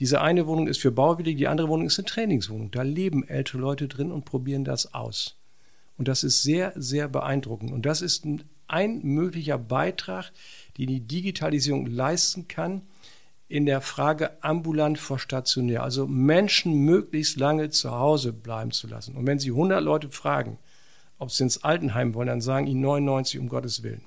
Diese 0.00 0.20
eine 0.20 0.46
Wohnung 0.46 0.66
ist 0.66 0.80
für 0.80 0.90
Bauwillige, 0.90 1.36
die 1.36 1.48
andere 1.48 1.68
Wohnung 1.68 1.86
ist 1.86 1.98
eine 1.98 2.06
Trainingswohnung. 2.06 2.70
Da 2.70 2.82
leben 2.82 3.28
ältere 3.28 3.58
Leute 3.58 3.86
drin 3.86 4.10
und 4.10 4.24
probieren 4.24 4.64
das 4.64 4.94
aus. 4.94 5.36
Und 5.98 6.08
das 6.08 6.24
ist 6.24 6.42
sehr, 6.42 6.72
sehr 6.74 7.08
beeindruckend. 7.08 7.70
Und 7.72 7.86
das 7.86 8.00
ist 8.00 8.24
ein, 8.66 9.00
möglicher 9.02 9.58
Beitrag, 9.58 10.32
den 10.78 10.88
die 10.88 11.00
Digitalisierung 11.00 11.86
leisten 11.86 12.48
kann 12.48 12.82
in 13.48 13.66
der 13.66 13.80
Frage 13.80 14.42
ambulant 14.42 14.98
vor 14.98 15.18
stationär. 15.18 15.82
Also 15.82 16.06
Menschen 16.06 16.72
möglichst 16.84 17.36
lange 17.36 17.68
zu 17.68 17.90
Hause 17.90 18.32
bleiben 18.32 18.70
zu 18.70 18.86
lassen. 18.86 19.16
Und 19.16 19.26
wenn 19.26 19.38
Sie 19.38 19.50
100 19.50 19.82
Leute 19.82 20.08
fragen, 20.08 20.58
ob 21.20 21.30
sie 21.30 21.44
ins 21.44 21.62
Altenheim 21.62 22.14
wollen, 22.14 22.28
dann 22.28 22.40
sagen 22.40 22.66
ihnen 22.66 22.80
99 22.80 23.38
um 23.38 23.48
Gottes 23.48 23.82
Willen. 23.82 24.02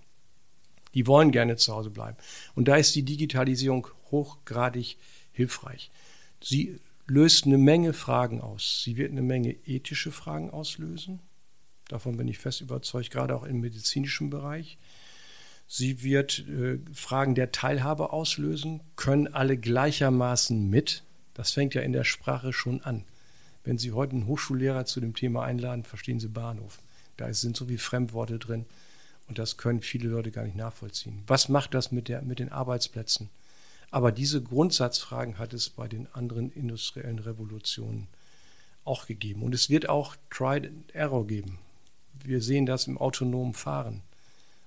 Die 0.94 1.08
wollen 1.08 1.32
gerne 1.32 1.56
zu 1.56 1.74
Hause 1.74 1.92
bleiben. 1.92 2.18
Und 2.56 2.68
da 2.68 2.76
ist 2.76 2.96
die 2.96 3.04
Digitalisierung 3.04 3.88
hochgradig 4.12 4.98
hilfreich. 5.34 5.92
Sie 6.42 6.80
löst 7.06 7.46
eine 7.46 7.58
Menge 7.58 7.94
Fragen 7.94 8.42
aus. 8.42 8.82
Sie 8.84 8.98
wird 8.98 9.12
eine 9.12 9.22
Menge 9.22 9.52
ethische 9.66 10.12
Fragen 10.12 10.50
auslösen. 10.50 11.20
Davon 11.90 12.18
bin 12.18 12.28
ich 12.28 12.40
fest 12.40 12.62
überzeugt, 12.62 13.12
gerade 13.12 13.36
auch 13.36 13.44
im 13.44 13.60
medizinischen 13.60 14.30
Bereich. 14.30 14.78
Sie 15.68 16.04
wird 16.04 16.48
äh, 16.48 16.80
Fragen 16.94 17.36
der 17.36 17.52
Teilhabe 17.52 18.14
auslösen. 18.14 18.82
Können 18.96 19.34
alle 19.34 19.58
gleichermaßen 19.58 20.70
mit? 20.70 21.04
Das 21.34 21.52
fängt 21.52 21.74
ja 21.74 21.82
in 21.82 21.94
der 21.94 22.04
Sprache 22.04 22.54
schon 22.54 22.82
an. 22.82 23.04
Wenn 23.64 23.78
Sie 23.78 23.92
heute 23.92 24.14
einen 24.14 24.28
Hochschullehrer 24.28 24.86
zu 24.86 25.00
dem 25.00 25.16
Thema 25.16 25.44
einladen, 25.44 25.84
verstehen 25.84 26.20
Sie 26.20 26.28
Bahnhof. 26.28 26.80
Da 27.18 27.34
sind 27.34 27.56
so 27.56 27.66
viele 27.66 27.80
Fremdworte 27.80 28.40
drin 28.40 28.66
und 29.28 29.40
das 29.40 29.58
können 29.58 29.82
viele 29.82 30.10
Leute 30.10 30.32
gar 30.32 30.44
nicht 30.44 30.58
nachvollziehen. 30.58 31.24
Was 31.28 31.50
macht 31.50 31.74
das 31.74 31.92
mit, 31.92 32.08
der, 32.08 32.22
mit 32.22 32.40
den 32.40 32.52
Arbeitsplätzen? 32.52 33.30
Aber 33.94 34.12
diese 34.12 34.42
Grundsatzfragen 34.42 35.38
hat 35.38 35.54
es 35.54 35.70
bei 35.70 35.88
den 35.88 36.08
anderen 36.16 36.50
industriellen 36.50 37.20
Revolutionen 37.20 38.08
auch 38.86 39.06
gegeben. 39.06 39.44
Und 39.44 39.54
es 39.54 39.70
wird 39.70 39.88
auch 39.88 40.16
Tried 40.32 40.66
and 40.66 40.96
Error 40.96 41.28
geben. 41.28 41.60
Wir 42.24 42.42
sehen 42.42 42.66
das 42.66 42.88
im 42.88 42.98
autonomen 42.98 43.54
Fahren 43.54 44.02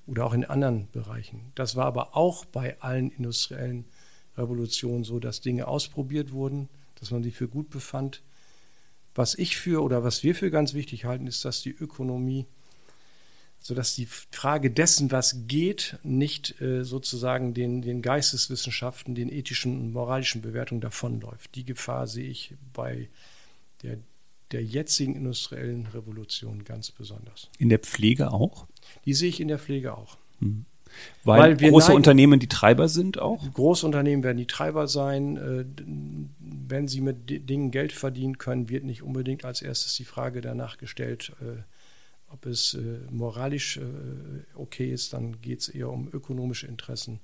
oder 0.07 0.27
auch 0.27 0.33
in 0.33 0.45
anderen 0.45 0.89
Bereichen. 0.93 1.51
Das 1.57 1.75
war 1.75 1.87
aber 1.87 2.17
auch 2.17 2.45
bei 2.45 2.81
allen 2.81 3.11
industriellen 3.11 3.87
Revolutionen 4.39 5.03
so, 5.03 5.19
dass 5.19 5.41
Dinge 5.41 5.67
ausprobiert 5.67 6.31
wurden, 6.31 6.69
dass 6.95 7.11
man 7.11 7.25
sie 7.25 7.33
für 7.33 7.49
gut 7.49 7.69
befand. 7.69 8.23
Was 9.17 9.35
ich 9.35 9.57
für 9.57 9.83
oder 9.83 10.05
was 10.05 10.23
wir 10.23 10.37
für 10.37 10.53
ganz 10.53 10.73
wichtig 10.73 11.05
halten, 11.05 11.27
ist, 11.27 11.45
dass 11.45 11.63
die 11.63 11.75
Ökonomie 11.75 12.47
sodass 13.59 13.95
die 13.95 14.07
Frage 14.07 14.71
dessen, 14.71 15.11
was 15.11 15.47
geht, 15.49 15.99
nicht 16.03 16.61
äh, 16.61 16.85
sozusagen 16.85 17.55
den, 17.55 17.83
den 17.83 18.03
Geisteswissenschaften, 18.03 19.15
den 19.15 19.31
ethischen 19.31 19.79
und 19.81 19.93
moralischen 19.93 20.43
Bewertungen 20.43 20.81
davonläuft. 20.81 21.55
Die 21.55 21.65
Gefahr 21.65 22.07
sehe 22.07 22.29
ich 22.29 22.55
bei 22.73 23.09
der, 23.83 23.99
der 24.53 24.65
jetzigen 24.65 25.17
industriellen 25.17 25.87
Revolution 25.87 26.65
ganz 26.65 26.91
besonders. 26.91 27.51
In 27.59 27.69
der 27.69 27.81
Pflege 27.81 28.33
auch? 28.33 28.67
Die 29.05 29.15
sehe 29.15 29.29
ich 29.29 29.41
in 29.41 29.49
der 29.49 29.59
Pflege 29.59 29.97
auch. 29.97 30.17
Hm. 30.39 30.65
Weil, 31.25 31.59
Weil 31.59 31.71
große 31.71 31.93
Unternehmen 31.93 32.41
die 32.41 32.49
Treiber 32.49 32.89
sind 32.89 33.19
auch? 33.19 33.43
Große 33.53 33.85
Unternehmen 33.85 34.23
werden 34.23 34.39
die 34.39 34.47
Treiber 34.47 34.87
sein. 34.87 35.37
Äh, 35.37 35.65
wenn 36.39 36.89
sie 36.89 37.01
mit 37.01 37.49
Dingen 37.49 37.71
Geld 37.71 37.93
verdienen 37.93 38.39
können, 38.39 38.69
wird 38.69 38.85
nicht 38.85 39.03
unbedingt 39.03 39.45
als 39.45 39.63
erstes 39.63 39.97
die 39.97 40.05
Frage 40.05 40.41
danach 40.41 40.79
gestellt, 40.79 41.33
äh, 41.41 41.63
ob 42.29 42.47
es 42.47 42.75
äh, 42.75 43.01
moralisch 43.11 43.77
äh, 43.77 43.83
okay 44.55 44.91
ist, 44.91 45.13
dann 45.13 45.41
geht 45.41 45.61
es 45.61 45.69
eher 45.69 45.91
um 45.91 46.09
ökonomische 46.13 46.67
Interessen. 46.67 47.21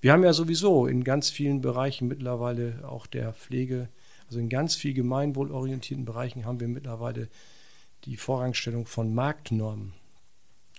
Wir 0.00 0.12
haben 0.12 0.24
ja 0.24 0.32
sowieso 0.32 0.86
in 0.86 1.04
ganz 1.04 1.30
vielen 1.30 1.60
Bereichen 1.60 2.08
mittlerweile 2.08 2.88
auch 2.88 3.06
der 3.06 3.32
Pflege, 3.32 3.88
also 4.26 4.38
in 4.38 4.48
ganz 4.48 4.74
viel 4.74 4.94
gemeinwohlorientierten 4.94 6.04
Bereichen 6.04 6.44
haben 6.44 6.60
wir 6.60 6.68
mittlerweile 6.68 7.28
die 8.04 8.16
Vorrangstellung 8.16 8.86
von 8.86 9.14
Marktnormen. 9.14 9.92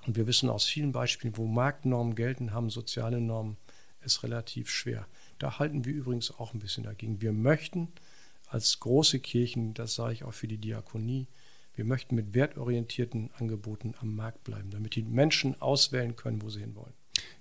Und 0.05 0.17
wir 0.17 0.27
wissen 0.27 0.49
aus 0.49 0.65
vielen 0.65 0.91
Beispielen, 0.91 1.37
wo 1.37 1.45
Marktnormen 1.45 2.15
gelten, 2.15 2.51
haben 2.51 2.69
soziale 2.69 3.21
Normen 3.21 3.57
es 4.01 4.23
relativ 4.23 4.69
schwer. 4.69 5.07
Da 5.39 5.59
halten 5.59 5.85
wir 5.85 5.93
übrigens 5.93 6.31
auch 6.31 6.53
ein 6.53 6.59
bisschen 6.59 6.83
dagegen. 6.83 7.21
Wir 7.21 7.31
möchten 7.31 7.89
als 8.47 8.79
große 8.79 9.19
Kirchen, 9.19 9.73
das 9.73 9.95
sage 9.95 10.13
ich 10.13 10.23
auch 10.23 10.33
für 10.33 10.47
die 10.47 10.57
Diakonie, 10.57 11.27
wir 11.75 11.85
möchten 11.85 12.15
mit 12.15 12.33
wertorientierten 12.33 13.31
Angeboten 13.39 13.95
am 13.99 14.15
Markt 14.15 14.43
bleiben, 14.43 14.69
damit 14.69 14.95
die 14.95 15.03
Menschen 15.03 15.59
auswählen 15.61 16.15
können, 16.15 16.41
wo 16.41 16.49
sie 16.49 16.61
hinwollen 16.61 16.93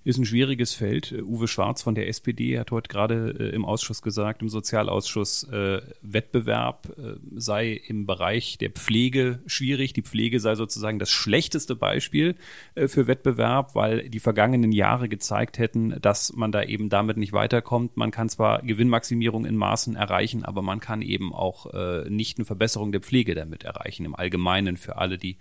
ist 0.04 0.18
ein 0.18 0.24
schwieriges 0.24 0.74
Feld. 0.74 1.12
Äh, 1.12 1.22
Uwe 1.22 1.48
Schwarz 1.48 1.82
von 1.82 1.94
der 1.94 2.08
SPD 2.08 2.58
hat 2.58 2.70
heute 2.70 2.88
gerade 2.88 3.34
äh, 3.38 3.54
im 3.54 3.64
Ausschuss 3.64 4.02
gesagt, 4.02 4.42
im 4.42 4.48
Sozialausschuss, 4.48 5.44
äh, 5.44 5.80
Wettbewerb 6.02 6.88
sei 7.34 7.80
im 7.86 8.06
Bereich 8.06 8.58
der 8.58 8.70
Pflege 8.70 9.40
schwierig. 9.46 9.92
Die 9.92 10.02
Pflege 10.02 10.40
sei 10.40 10.54
sozusagen 10.54 10.98
das 10.98 11.10
schlechteste 11.10 11.76
Beispiel 11.76 12.34
für 12.74 13.06
Wettbewerb, 13.06 13.74
weil 13.74 14.08
die 14.08 14.20
vergangenen 14.20 14.72
Jahre 14.72 15.08
gezeigt 15.08 15.58
hätten, 15.58 16.00
dass 16.00 16.32
man 16.32 16.52
da 16.52 16.62
eben 16.62 16.88
damit 16.88 17.16
nicht 17.16 17.32
weiterkommt. 17.32 17.96
Man 17.96 18.10
kann 18.10 18.28
zwar 18.28 18.62
Gewinnmaximierung 18.62 19.44
in 19.44 19.56
Maßen 19.56 19.96
erreichen, 19.96 20.44
aber 20.44 20.62
man 20.62 20.80
kann 20.80 21.02
eben 21.02 21.32
auch 21.32 21.72
nicht 22.08 22.38
eine 22.38 22.44
Verbesserung 22.44 22.92
der 22.92 23.00
Pflege 23.00 23.34
damit 23.34 23.64
erreichen, 23.64 24.04
im 24.04 24.14
Allgemeinen 24.14 24.76
für 24.76 24.96
alle, 24.96 25.18
die 25.18 25.36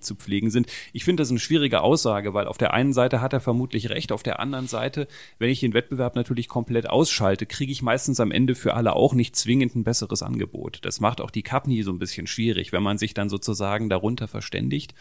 zu 0.00 0.14
pflegen 0.14 0.50
sind. 0.50 0.68
Ich 0.92 1.04
finde 1.04 1.22
das 1.22 1.30
eine 1.30 1.40
schwierige 1.40 1.82
Aussage, 1.82 2.34
weil 2.34 2.46
auf 2.46 2.58
der 2.58 2.72
einen 2.72 2.92
Seite 2.92 3.20
hat 3.20 3.32
er 3.32 3.40
vermutlich 3.40 3.83
recht, 3.90 4.12
auf 4.12 4.22
der 4.22 4.40
anderen 4.40 4.66
Seite, 4.66 5.08
wenn 5.38 5.50
ich 5.50 5.60
den 5.60 5.74
Wettbewerb 5.74 6.16
natürlich 6.16 6.48
komplett 6.48 6.88
ausschalte, 6.88 7.46
kriege 7.46 7.72
ich 7.72 7.82
meistens 7.82 8.20
am 8.20 8.30
Ende 8.30 8.54
für 8.54 8.74
alle 8.74 8.94
auch 8.94 9.14
nicht 9.14 9.36
zwingend 9.36 9.74
ein 9.74 9.84
besseres 9.84 10.22
Angebot. 10.22 10.80
Das 10.82 11.00
macht 11.00 11.20
auch 11.20 11.30
die 11.30 11.42
Kapni 11.42 11.82
so 11.82 11.92
ein 11.92 11.98
bisschen 11.98 12.26
schwierig, 12.26 12.72
wenn 12.72 12.82
man 12.82 12.98
sich 12.98 13.14
dann 13.14 13.28
sozusagen 13.28 13.88
darunter 13.88 14.28
verständigt 14.28 14.94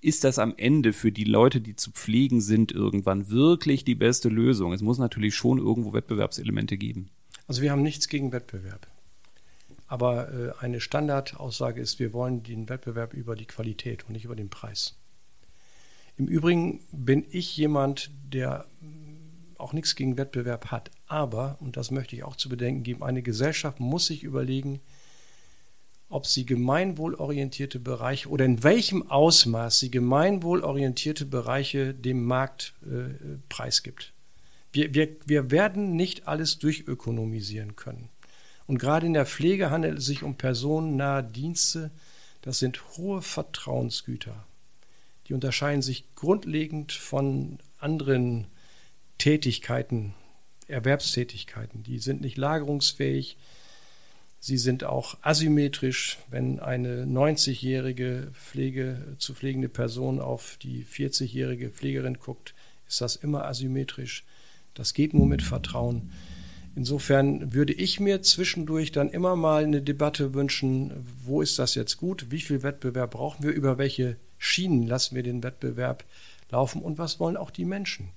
ist 0.00 0.24
das 0.24 0.38
am 0.38 0.54
Ende 0.56 0.92
für 0.92 1.12
die 1.12 1.24
Leute, 1.24 1.60
die 1.60 1.76
zu 1.76 1.90
pflegen 1.90 2.40
sind, 2.40 2.72
irgendwann 2.72 3.30
wirklich 3.30 3.84
die 3.84 3.94
beste 3.94 4.28
Lösung? 4.28 4.72
Es 4.72 4.82
muss 4.82 4.98
natürlich 4.98 5.34
schon 5.34 5.58
irgendwo 5.58 5.92
Wettbewerbselemente 5.92 6.76
geben. 6.76 7.10
Also 7.46 7.62
wir 7.62 7.70
haben 7.70 7.82
nichts 7.82 8.08
gegen 8.08 8.32
Wettbewerb. 8.32 8.86
Aber 9.86 10.32
äh, 10.32 10.52
eine 10.58 10.80
Standardaussage 10.80 11.80
ist, 11.80 12.00
wir 12.00 12.12
wollen 12.12 12.42
den 12.42 12.68
Wettbewerb 12.68 13.14
über 13.14 13.36
die 13.36 13.46
Qualität 13.46 14.04
und 14.06 14.12
nicht 14.12 14.24
über 14.24 14.34
den 14.34 14.50
Preis. 14.50 14.96
Im 16.16 16.26
Übrigen 16.26 16.80
bin 16.92 17.26
ich 17.30 17.56
jemand, 17.56 18.10
der 18.32 18.66
auch 19.58 19.72
nichts 19.72 19.94
gegen 19.94 20.16
Wettbewerb 20.16 20.70
hat. 20.70 20.90
Aber, 21.06 21.56
und 21.60 21.76
das 21.76 21.90
möchte 21.90 22.16
ich 22.16 22.24
auch 22.24 22.36
zu 22.36 22.48
bedenken 22.48 22.82
geben, 22.82 23.02
eine 23.02 23.22
Gesellschaft 23.22 23.80
muss 23.80 24.06
sich 24.06 24.22
überlegen, 24.22 24.80
ob 26.08 26.26
sie 26.26 26.46
gemeinwohlorientierte 26.46 27.80
Bereiche 27.80 28.28
oder 28.28 28.44
in 28.44 28.62
welchem 28.62 29.10
Ausmaß 29.10 29.80
sie 29.80 29.90
gemeinwohlorientierte 29.90 31.26
Bereiche 31.26 31.94
dem 31.94 32.24
Markt 32.24 32.74
äh, 32.84 33.38
preisgibt. 33.48 34.12
Wir, 34.72 34.94
wir, 34.94 35.16
wir 35.24 35.50
werden 35.50 35.96
nicht 35.96 36.28
alles 36.28 36.58
durchökonomisieren 36.58 37.76
können. 37.76 38.08
Und 38.66 38.78
gerade 38.78 39.06
in 39.06 39.14
der 39.14 39.26
Pflege 39.26 39.70
handelt 39.70 39.98
es 39.98 40.06
sich 40.06 40.22
um 40.22 40.36
personennahe 40.36 41.24
Dienste. 41.24 41.90
Das 42.42 42.58
sind 42.58 42.80
hohe 42.96 43.22
Vertrauensgüter. 43.22 44.46
Die 45.28 45.34
unterscheiden 45.34 45.82
sich 45.82 46.04
grundlegend 46.14 46.92
von 46.92 47.58
anderen 47.78 48.46
Tätigkeiten, 49.18 50.14
Erwerbstätigkeiten. 50.68 51.82
Die 51.82 51.98
sind 51.98 52.20
nicht 52.20 52.36
lagerungsfähig. 52.36 53.36
Sie 54.38 54.58
sind 54.58 54.84
auch 54.84 55.16
asymmetrisch. 55.22 56.18
Wenn 56.30 56.60
eine 56.60 57.04
90-jährige 57.04 58.30
Pflege 58.34 59.16
zu 59.18 59.34
pflegende 59.34 59.68
Person 59.68 60.20
auf 60.20 60.58
die 60.62 60.84
40-jährige 60.84 61.70
Pflegerin 61.70 62.18
guckt, 62.18 62.54
ist 62.86 63.00
das 63.00 63.16
immer 63.16 63.44
asymmetrisch. 63.46 64.24
Das 64.74 64.94
geht 64.94 65.14
nur 65.14 65.26
mit 65.26 65.42
Vertrauen. 65.42 66.12
Insofern 66.76 67.54
würde 67.54 67.72
ich 67.72 68.00
mir 68.00 68.20
zwischendurch 68.20 68.92
dann 68.92 69.08
immer 69.08 69.34
mal 69.34 69.64
eine 69.64 69.80
Debatte 69.80 70.34
wünschen, 70.34 70.92
wo 71.24 71.40
ist 71.40 71.58
das 71.58 71.74
jetzt 71.74 71.96
gut, 71.96 72.26
wie 72.30 72.40
viel 72.40 72.62
Wettbewerb 72.62 73.12
brauchen 73.12 73.42
wir, 73.42 73.52
über 73.52 73.78
welche 73.78 74.16
Schienen 74.38 74.86
lassen 74.86 75.14
wir 75.14 75.22
den 75.22 75.42
Wettbewerb 75.42 76.04
laufen 76.50 76.82
und 76.82 76.98
was 76.98 77.20
wollen 77.20 77.36
auch 77.36 77.50
die 77.50 77.64
Menschen. 77.64 78.10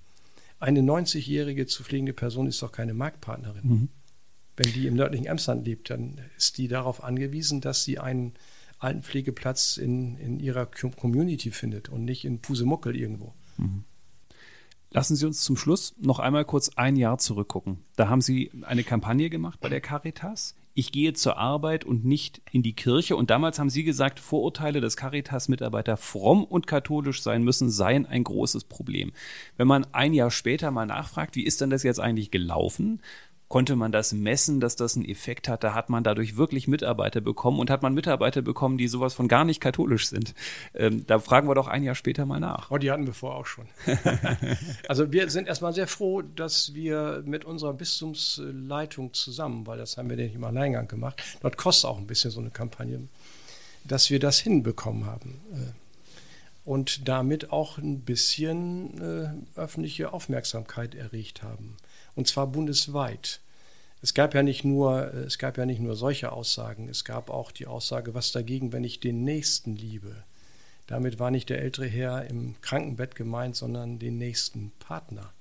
Eine 0.60 0.82
90-jährige 0.82 1.68
zu 1.68 1.84
pflegende 1.84 2.14
Person 2.14 2.48
ist 2.48 2.62
doch 2.62 2.72
keine 2.72 2.94
Marktpartnerin. 2.94 3.68
Mhm. 3.68 3.90
Wenn 4.58 4.74
die 4.74 4.88
im 4.88 4.96
nördlichen 4.96 5.26
Emsland 5.26 5.66
lebt, 5.66 5.90
dann 5.90 6.20
ist 6.38 6.58
die 6.58 6.68
darauf 6.68 7.04
angewiesen, 7.04 7.62
dass 7.62 7.86
sie 7.86 7.98
einen 7.98 8.34
Altenpflegeplatz 8.80 9.78
in, 9.78 10.18
in 10.18 10.40
ihrer 10.40 10.66
Community 10.66 11.52
findet 11.52 11.90
und 11.90 12.04
nicht 12.04 12.26
in 12.26 12.40
Pusemuckel 12.40 12.96
irgendwo. 12.96 13.34
Mhm. 13.58 13.84
Lassen 14.92 15.16
Sie 15.16 15.26
uns 15.26 15.42
zum 15.42 15.56
Schluss 15.56 15.94
noch 16.00 16.18
einmal 16.20 16.46
kurz 16.46 16.70
ein 16.70 16.96
Jahr 16.96 17.20
zurückgucken. 17.20 17.78
Da 17.96 18.10
haben 18.10 18.22
Sie 18.22 18.52
eine 18.64 18.84
Kampagne 18.84 19.30
gemacht 19.30 19.60
bei 19.60 19.70
der 19.70 19.82
Caritas. 19.82 20.56
Ich 20.80 20.94
gehe 20.94 21.12
zur 21.12 21.38
Arbeit 21.38 21.84
und 21.84 22.06
nicht 22.06 22.42
in 22.54 22.64
die 22.64 22.72
Kirche. 22.72 23.18
Und 23.18 23.32
damals 23.32 23.60
haben 23.60 23.70
Sie 23.70 23.84
gesagt, 23.84 24.18
Vorurteile, 24.18 24.80
dass 24.80 24.96
Caritas-Mitarbeiter 24.96 25.98
fromm 25.98 26.46
und 26.46 26.68
katholisch 26.68 27.22
sein 27.22 27.44
müssen, 27.44 27.70
seien 27.70 28.06
ein 28.06 28.24
großes 28.24 28.64
Problem. 28.64 29.12
Wenn 29.58 29.68
man 29.68 29.86
ein 29.92 30.14
Jahr 30.14 30.32
später 30.32 30.72
mal 30.72 30.86
nachfragt, 30.86 31.36
wie 31.36 31.44
ist 31.44 31.60
denn 31.60 31.70
das 31.70 31.84
jetzt 31.84 32.00
eigentlich 32.00 32.32
gelaufen? 32.32 33.02
Konnte 33.50 33.76
man 33.76 33.92
das 33.92 34.14
messen, 34.14 34.60
dass 34.60 34.76
das 34.76 34.96
einen 34.96 35.06
Effekt 35.06 35.50
hat. 35.50 35.64
Da 35.64 35.74
hat 35.74 35.90
man 35.90 36.04
dadurch 36.04 36.38
wirklich 36.38 36.68
Mitarbeiter 36.68 37.20
bekommen 37.20 37.60
und 37.60 37.70
hat 37.70 37.82
man 37.82 37.94
Mitarbeiter 37.94 38.42
bekommen, 38.42 38.78
die 38.78 38.88
sowas 38.88 39.16
von 39.16 39.28
gar 39.28 39.44
nicht 39.44 39.60
katholisch 39.60 40.08
sind. 40.08 40.36
Ähm, 40.76 41.06
da 41.08 41.20
fragen 41.20 41.50
wir 41.50 41.56
doch 41.56 41.68
ein 41.68 41.84
Jahr 41.84 41.96
später 41.96 42.26
mal 42.26 42.40
nach. 42.40 42.70
Oh, 42.70 42.78
die 42.78 42.92
hatten 42.92 43.08
wir 43.08 43.14
vorher 43.14 43.40
auch 43.40 43.48
schon. 43.48 43.68
also 44.88 45.12
wir 45.12 45.30
sind 45.32 45.48
erstmal 45.48 45.74
sehr 45.74 45.88
froh, 45.88 46.22
dass 46.22 46.76
wir 46.76 47.24
mit 47.26 47.44
unserer 47.44 47.74
Bistumsleitung 47.74 49.14
zusammen, 49.16 49.66
weil 49.66 49.80
das 49.80 49.98
haben 49.98 50.10
wir 50.10 50.16
nicht 50.16 50.36
im 50.36 50.44
Alleingang 50.44 50.88
gemacht, 50.88 51.22
dort 51.42 51.58
kostet 51.58 51.90
auch 51.90 51.98
ein 51.98 52.08
bisschen 52.08 52.30
so 52.30 52.40
eine 52.40 52.52
Kampagne, 52.52 53.08
dass 53.84 54.12
wir 54.12 54.20
das 54.20 54.40
hinbekommen 54.40 55.08
haben. 55.08 55.42
Äh, 55.54 56.70
und 56.70 57.08
damit 57.08 57.52
auch 57.52 57.80
ein 57.80 58.02
bisschen 58.02 59.02
äh, 59.02 59.60
öffentliche 59.60 60.14
Aufmerksamkeit 60.14 60.94
erregt 60.94 61.42
haben. 61.42 61.78
Und 62.20 62.28
zwar 62.28 62.48
bundesweit. 62.48 63.40
Es 64.02 64.14
gab 64.14 64.34
ja 64.34 64.44
nicht 64.44 64.66
nur, 64.66 65.14
es 65.14 65.38
gab 65.38 65.58
ja 65.58 65.66
nicht 65.66 65.80
nur 65.80 65.96
solche 65.96 66.34
Aussagen, 66.34 66.90
es 66.90 67.06
gab 67.06 67.30
auch 67.30 67.50
die 67.50 67.66
Aussage, 67.66 68.14
was 68.14 68.34
dagegen, 68.34 68.74
wenn 68.74 68.84
ich 68.84 69.00
den 69.00 69.24
Nächsten 69.24 69.78
liebe. 69.78 70.26
Damit 70.86 71.18
war 71.18 71.32
nicht 71.32 71.48
der 71.48 71.62
ältere 71.62 71.88
Herr 71.88 72.26
im 72.26 72.60
Krankenbett 72.60 73.16
gemeint, 73.16 73.56
sondern 73.56 74.00
den 74.00 74.18
nächsten 74.18 74.74
Partner. 74.80 75.32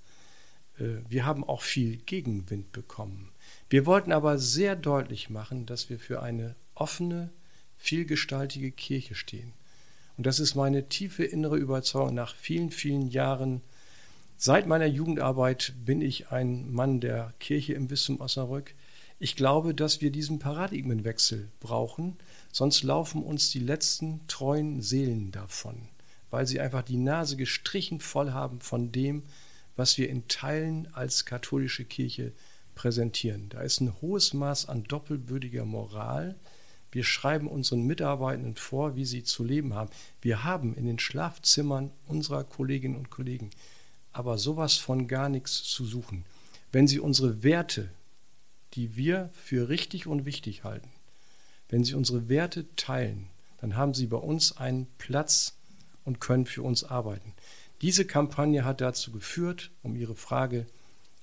Äh, 0.78 0.98
wir 1.08 1.26
haben 1.26 1.42
auch 1.42 1.62
viel 1.62 1.96
Gegenwind 1.96 2.70
bekommen. 2.70 3.32
Wir 3.68 3.84
wollten 3.84 4.12
aber 4.12 4.38
sehr 4.38 4.76
deutlich 4.76 5.30
machen, 5.30 5.66
dass 5.66 5.90
wir 5.90 5.98
für 5.98 6.22
eine 6.22 6.54
offene, 6.76 7.30
vielgestaltige 7.76 8.70
Kirche 8.70 9.16
stehen. 9.16 9.52
Und 10.16 10.26
das 10.28 10.38
ist 10.38 10.54
meine 10.54 10.88
tiefe 10.88 11.24
innere 11.24 11.56
Überzeugung 11.56 12.14
nach 12.14 12.36
vielen, 12.36 12.70
vielen 12.70 13.08
Jahren 13.08 13.62
Seit 14.40 14.68
meiner 14.68 14.86
Jugendarbeit 14.86 15.74
bin 15.84 16.00
ich 16.00 16.30
ein 16.30 16.70
Mann 16.70 17.00
der 17.00 17.34
Kirche 17.40 17.72
im 17.72 17.88
Bistum 17.88 18.20
Osnabrück. 18.20 18.72
Ich 19.18 19.34
glaube, 19.34 19.74
dass 19.74 20.00
wir 20.00 20.12
diesen 20.12 20.38
Paradigmenwechsel 20.38 21.50
brauchen, 21.58 22.16
sonst 22.52 22.84
laufen 22.84 23.24
uns 23.24 23.50
die 23.50 23.58
letzten 23.58 24.20
treuen 24.28 24.80
Seelen 24.80 25.32
davon, 25.32 25.88
weil 26.30 26.46
sie 26.46 26.60
einfach 26.60 26.82
die 26.82 26.98
Nase 26.98 27.36
gestrichen 27.36 27.98
voll 27.98 28.30
haben 28.30 28.60
von 28.60 28.92
dem, 28.92 29.24
was 29.74 29.98
wir 29.98 30.08
in 30.08 30.28
Teilen 30.28 30.86
als 30.94 31.24
katholische 31.24 31.84
Kirche 31.84 32.30
präsentieren. 32.76 33.48
Da 33.48 33.62
ist 33.62 33.80
ein 33.80 34.00
hohes 34.00 34.34
Maß 34.34 34.68
an 34.68 34.84
doppelbürdiger 34.84 35.64
Moral. 35.64 36.36
Wir 36.92 37.02
schreiben 37.02 37.48
unseren 37.48 37.82
Mitarbeitenden 37.82 38.54
vor, 38.54 38.94
wie 38.94 39.04
sie 39.04 39.24
zu 39.24 39.42
leben 39.42 39.74
haben. 39.74 39.90
Wir 40.22 40.44
haben 40.44 40.76
in 40.76 40.86
den 40.86 41.00
Schlafzimmern 41.00 41.90
unserer 42.06 42.44
Kolleginnen 42.44 42.94
und 42.94 43.10
Kollegen 43.10 43.50
aber 44.12 44.38
sowas 44.38 44.76
von 44.76 45.06
gar 45.08 45.28
nichts 45.28 45.62
zu 45.64 45.84
suchen. 45.84 46.24
Wenn 46.72 46.86
Sie 46.86 47.00
unsere 47.00 47.42
Werte, 47.42 47.90
die 48.74 48.96
wir 48.96 49.30
für 49.32 49.68
richtig 49.68 50.06
und 50.06 50.24
wichtig 50.24 50.64
halten, 50.64 50.90
wenn 51.68 51.84
Sie 51.84 51.94
unsere 51.94 52.28
Werte 52.28 52.66
teilen, 52.76 53.28
dann 53.60 53.76
haben 53.76 53.94
Sie 53.94 54.06
bei 54.06 54.16
uns 54.16 54.56
einen 54.56 54.86
Platz 54.98 55.54
und 56.04 56.20
können 56.20 56.46
für 56.46 56.62
uns 56.62 56.84
arbeiten. 56.84 57.34
Diese 57.82 58.04
Kampagne 58.04 58.64
hat 58.64 58.80
dazu 58.80 59.12
geführt, 59.12 59.70
um 59.82 59.94
Ihre 59.94 60.14
Frage 60.14 60.66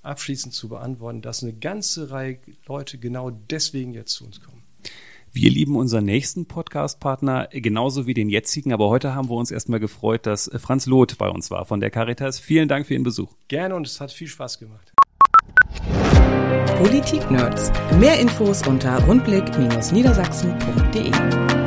abschließend 0.04 0.54
zu 0.54 0.70
beantworten, 0.70 1.22
dass 1.22 1.44
eine 1.44 1.54
ganze 1.54 2.12
Reihe 2.12 2.40
Leute 2.68 2.98
genau 2.98 3.32
deswegen 3.32 3.94
jetzt 3.94 4.14
zu 4.14 4.26
uns 4.26 4.42
kommen. 4.42 4.64
Wir 5.36 5.52
lieben 5.52 5.76
unseren 5.76 6.06
nächsten 6.06 6.46
Podcast-Partner 6.46 7.50
genauso 7.52 8.08
wie 8.08 8.14
den 8.14 8.30
jetzigen, 8.30 8.72
aber 8.72 8.88
heute 8.88 9.16
haben 9.16 9.30
wir 9.30 9.36
uns 9.36 9.52
erstmal 9.52 9.82
gefreut, 9.82 10.26
dass 10.26 10.50
Franz 10.56 10.86
Loth 10.86 11.18
bei 11.18 11.28
uns 11.28 11.52
war 11.52 11.66
von 11.66 11.82
der 11.82 11.92
Caritas. 11.92 12.40
Vielen 12.40 12.70
Dank 12.70 12.88
für 12.88 12.94
Ihren 12.94 13.04
Besuch. 13.04 13.34
Gerne 13.50 13.76
und 13.76 13.86
es 13.86 14.00
hat 14.00 14.14
viel 14.14 14.30
Spaß 14.30 14.60
gemacht. 14.60 14.94
Politik 16.78 17.30
Nerds. 17.30 17.70
Mehr 18.00 18.18
Infos 18.18 18.66
unter 18.66 18.98
rundblick-niedersachsen.de. 19.06 21.65